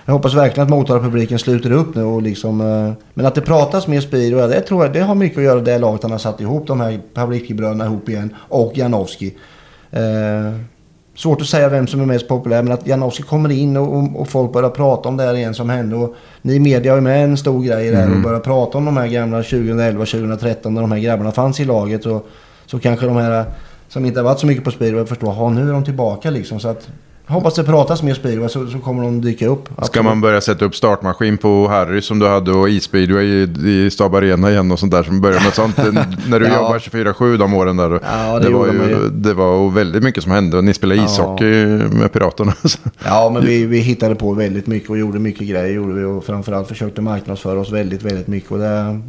jag 0.04 0.12
hoppas 0.12 0.34
verkligen 0.34 0.64
att 0.64 0.70
Motala-publiken 0.70 1.38
sluter 1.38 1.72
upp 1.72 1.94
nu 1.94 2.02
och 2.02 2.22
liksom... 2.22 2.60
eh, 2.60 2.92
Men 3.14 3.26
att 3.26 3.34
det 3.34 3.40
pratas 3.40 3.86
mer 3.86 4.00
och 4.42 4.48
det 4.48 4.60
tror 4.60 4.84
jag 4.84 4.92
det 4.92 5.00
har 5.00 5.14
mycket 5.14 5.38
att 5.38 5.44
göra 5.44 5.54
med 5.54 5.64
det 5.64 5.78
laget 5.78 6.02
han 6.02 6.12
har 6.12 6.18
satt 6.18 6.40
ihop. 6.40 6.66
De 6.66 6.80
här 6.80 7.00
Pavlicki-bröderna 7.14 7.84
ihop 7.84 8.08
igen. 8.08 8.34
Och 8.48 8.72
Janowski. 8.78 9.34
Eh, 9.90 10.52
svårt 11.14 11.40
att 11.40 11.46
säga 11.46 11.68
vem 11.68 11.86
som 11.86 12.00
är 12.00 12.06
mest 12.06 12.28
populär 12.28 12.62
men 12.62 12.72
att 12.72 12.86
Janowski 12.86 13.22
kommer 13.22 13.52
in 13.52 13.76
och, 13.76 14.20
och, 14.20 14.28
folk 14.28 14.52
börjar 14.52 14.70
prata 14.70 15.08
om 15.08 15.16
det 15.16 15.24
här 15.24 15.34
igen 15.34 15.54
som 15.54 15.70
hände. 15.70 15.96
Och 15.96 16.14
ni 16.42 16.58
media 16.58 16.94
ju 16.94 17.00
med 17.00 17.24
en 17.24 17.36
stor 17.36 17.62
grej 17.62 17.90
där 17.90 18.14
och 18.14 18.22
börjar 18.22 18.40
prata 18.40 18.78
om 18.78 18.84
de 18.84 18.96
här 18.96 19.06
gamla 19.06 19.42
2011, 19.42 20.04
2013 20.04 20.74
när 20.74 20.80
de 20.80 20.92
här 20.92 20.98
grabbarna 20.98 21.32
fanns 21.32 21.60
i 21.60 21.64
laget. 21.64 22.06
Och, 22.06 22.26
så 22.66 22.78
kanske 22.78 23.06
de 23.06 23.16
här 23.16 23.44
som 23.88 24.04
inte 24.04 24.20
har 24.20 24.24
varit 24.24 24.38
så 24.38 24.46
mycket 24.46 24.64
på 24.64 24.70
speedway 24.70 25.04
förstår, 25.04 25.34
ja 25.34 25.50
nu 25.50 25.68
är 25.68 25.72
de 25.72 25.84
tillbaka 25.84 26.30
liksom. 26.30 26.60
Så 26.60 26.68
att 26.68 26.88
hoppas 27.32 27.54
det 27.54 27.64
pratas 27.64 28.02
mer 28.02 28.14
speedway 28.14 28.48
så, 28.48 28.66
så 28.66 28.78
kommer 28.78 29.02
de 29.02 29.20
dyka 29.20 29.46
upp. 29.48 29.64
Ska 29.64 29.74
Absolut. 29.78 30.04
man 30.04 30.20
börja 30.20 30.40
sätta 30.40 30.64
upp 30.64 30.74
startmaskin 30.76 31.38
på 31.38 31.68
Harry 31.68 32.02
som 32.02 32.18
du 32.18 32.28
hade 32.28 32.52
och 32.52 32.68
e-speedway 32.70 33.24
i, 33.24 33.42
i 33.68 33.90
Stab 33.90 34.14
Arena 34.14 34.50
igen 34.50 34.70
och 34.72 34.78
sånt 34.78 34.92
där 34.92 35.02
som 35.02 35.20
börjar 35.20 35.40
med 35.40 35.54
sånt. 35.54 35.76
när 36.28 36.40
du 36.40 36.46
Ja. 36.46 36.54
jobbar 36.54 36.78
24-7 36.78 37.36
de 37.36 37.54
åren 37.54 37.76
där. 37.76 38.00
Ja, 38.02 38.38
det 38.38 38.48
det, 38.48 38.54
var 38.54 38.66
ju, 38.66 38.72
ju. 38.72 39.08
det 39.10 39.34
var 39.34 39.70
väldigt 39.70 40.02
mycket 40.02 40.22
som 40.22 40.32
hände 40.32 40.56
och 40.56 40.64
ni 40.64 40.74
spelade 40.74 41.00
Ja. 41.00 41.06
ishockey 41.06 41.66
med 41.98 42.12
Piraterna. 42.12 42.54
Ja, 43.04 43.30
men 43.34 43.44
vi, 43.44 43.66
vi 43.66 43.78
hittade 43.78 44.14
på 44.14 44.32
väldigt 44.32 44.66
mycket 44.66 44.90
och 44.90 44.98
gjorde 44.98 45.18
mycket 45.18 45.48
grejer. 45.48 45.74
Gjorde 45.74 45.92
vi, 45.94 46.04
och 46.04 46.24
framförallt 46.24 46.68
försökte 46.68 47.00
marknadsföra 47.00 47.60
oss 47.60 47.72
väldigt, 47.72 48.02
väldigt 48.02 48.26
mycket. 48.26 48.50
Och 48.52 48.58
det, 48.58 49.00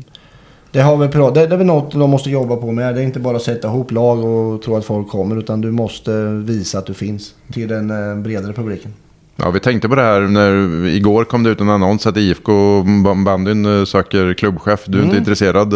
det, 0.74 0.82
har 0.82 0.98
vi, 0.98 1.08
pra- 1.08 1.34
det, 1.34 1.48
det 1.48 1.54
är 1.56 1.58
väl 1.58 1.68
något 1.68 1.92
de 1.92 2.10
måste 2.10 2.30
jobba 2.30 2.56
på 2.56 2.72
med. 2.72 2.96
Det 2.96 3.02
är 3.02 3.06
inte 3.06 3.20
bara 3.20 3.36
att 3.38 3.44
sätta 3.44 3.68
ihop 3.68 3.92
lag 3.92 4.24
och 4.26 4.62
tro 4.62 4.76
att 4.78 4.86
folk 4.86 5.08
kommer. 5.10 5.38
Utan 5.40 5.62
du 5.62 5.72
måste 5.72 6.12
visa 6.28 6.78
att 6.80 6.86
du 6.86 6.94
finns 6.94 7.34
till 7.54 7.68
den 7.68 7.92
eh, 8.12 8.16
bredare 8.24 8.54
publiken. 8.54 8.94
Ja, 9.36 9.50
vi 9.52 9.60
tänkte 9.60 9.90
på 9.90 9.96
det 9.96 10.02
här 10.02 10.22
när 10.22 10.86
igår 10.88 11.24
kom 11.24 11.44
det 11.44 11.50
ut 11.50 11.62
en 11.62 11.70
annons 11.70 12.08
att 12.08 12.18
IFK 12.18 12.84
bandyn 13.26 13.80
eh, 13.80 13.86
söker 13.86 14.34
klubbchef. 14.34 14.84
Du 14.86 14.98
är 14.98 15.02
Mm. 15.02 15.06
inte 15.06 15.18
intresserad. 15.18 15.74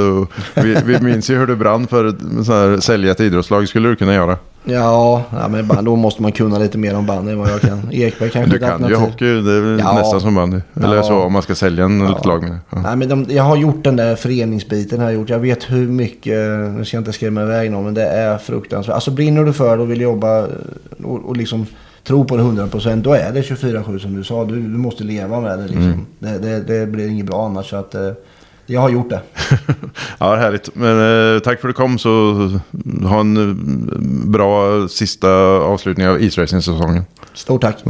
Vi, 0.55 0.77
vi 0.85 0.99
minns 1.01 1.29
ju 1.29 1.37
hur 1.37 1.47
du 1.47 1.55
brann 1.55 1.87
för 1.87 2.05
att 2.05 2.83
sälja 2.83 3.11
ett 3.11 3.19
idrottslag. 3.19 3.67
skulle 3.67 3.89
du 3.89 3.95
kunna 3.95 4.13
göra. 4.13 4.37
Ja, 4.69 5.23
ja 5.31 5.47
men 5.47 5.67
band, 5.67 5.85
då 5.85 5.95
måste 5.95 6.21
man 6.21 6.31
kunna 6.31 6.57
lite 6.59 6.77
mer 6.77 6.95
om 6.97 7.05
bandy 7.05 7.31
än 7.31 7.39
vad 7.39 7.49
jag 7.49 7.61
kan. 7.61 7.89
Ekberg 7.91 8.29
kanske 8.29 8.51
Du 8.51 8.59
kan 8.59 8.87
ju 8.89 8.95
hockey, 8.95 9.25
det 9.41 9.51
är 9.51 9.79
Ja. 9.79 9.93
nästan 9.93 10.21
som 10.21 10.35
bandy. 10.35 10.59
Eller 10.83 10.95
Ja. 10.95 11.03
så 11.03 11.15
om 11.21 11.33
man 11.33 11.41
ska 11.41 11.55
sälja 11.55 11.85
en 11.85 11.99
Ja. 11.99 12.21
lag. 12.25 12.41
med. 12.43 12.57
Ja. 12.69 12.77
Nej, 12.81 12.95
men 12.95 13.09
de, 13.09 13.25
jag 13.29 13.43
har 13.43 13.57
gjort 13.57 13.83
den 13.83 13.95
där 13.95 14.15
föreningsbiten. 14.15 14.99
Har 14.99 15.05
jag, 15.05 15.13
gjort. 15.19 15.29
jag 15.29 15.39
vet 15.39 15.63
hur 15.71 15.87
mycket, 15.87 16.37
nu 16.75 16.81
ska 16.85 16.97
jag 16.97 17.01
inte 17.01 17.13
skrämma 17.13 17.41
iväg 17.41 17.71
någon, 17.71 17.83
men 17.85 17.93
det 17.93 18.05
är 18.05 18.37
fruktansvärt. 18.37 18.93
Alltså 18.95 19.11
brinner 19.11 19.43
du 19.43 19.53
för 19.53 19.77
det 19.77 19.83
och 19.83 19.91
vill 19.91 20.01
jobba 20.01 20.39
eh, 20.39 20.45
och, 21.03 21.25
och 21.29 21.37
liksom 21.37 21.65
tro 22.03 22.25
på 22.25 22.37
det 22.37 22.43
100% 22.43 23.01
då 23.01 23.13
är 23.13 23.31
det 23.33 23.41
24-7 23.41 23.97
som 23.99 24.15
du 24.15 24.23
sa. 24.23 24.45
Du, 24.45 24.55
du 24.61 24.77
måste 24.77 25.03
leva 25.03 25.39
med 25.39 25.59
det 25.59 25.63
liksom. 25.67 26.05
Det, 26.19 26.37
det, 26.37 26.59
det 26.79 26.85
blir 26.87 27.07
inget 27.07 27.25
bra 27.25 27.45
annars. 27.45 27.69
Så 27.69 27.75
att, 27.75 27.95
eh, 27.95 28.09
jag 28.67 28.81
har 28.81 28.89
gjort 28.89 29.09
det. 29.09 29.21
Ja, 30.19 30.35
härligt. 30.35 30.75
Men 30.75 31.35
eh, 31.35 31.39
tack 31.39 31.61
för 31.61 31.69
att 31.69 31.75
du 31.75 31.77
kom 31.77 31.99
så 31.99 32.33
ha 33.03 33.19
en 33.19 33.37
eh, 33.37 33.55
bra 34.27 34.87
sista 34.87 35.29
avslutning 35.59 36.07
av 36.07 36.21
isracing-säsongen. 36.21 37.05
Stort 37.33 37.61
tack. 37.61 37.83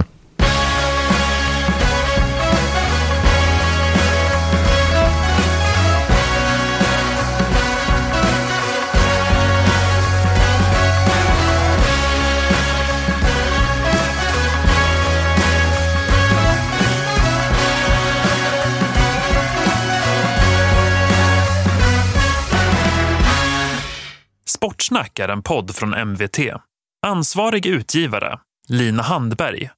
Sportsnack 24.98 25.20
är 25.20 25.30
en 25.30 25.44
podd 25.44 25.76
från 25.76 25.94
MVT. 25.94 26.40
Ansvarig 27.08 27.66
utgivare, 27.66 28.40
Lina 28.68 29.04
Handberg. 29.04 29.70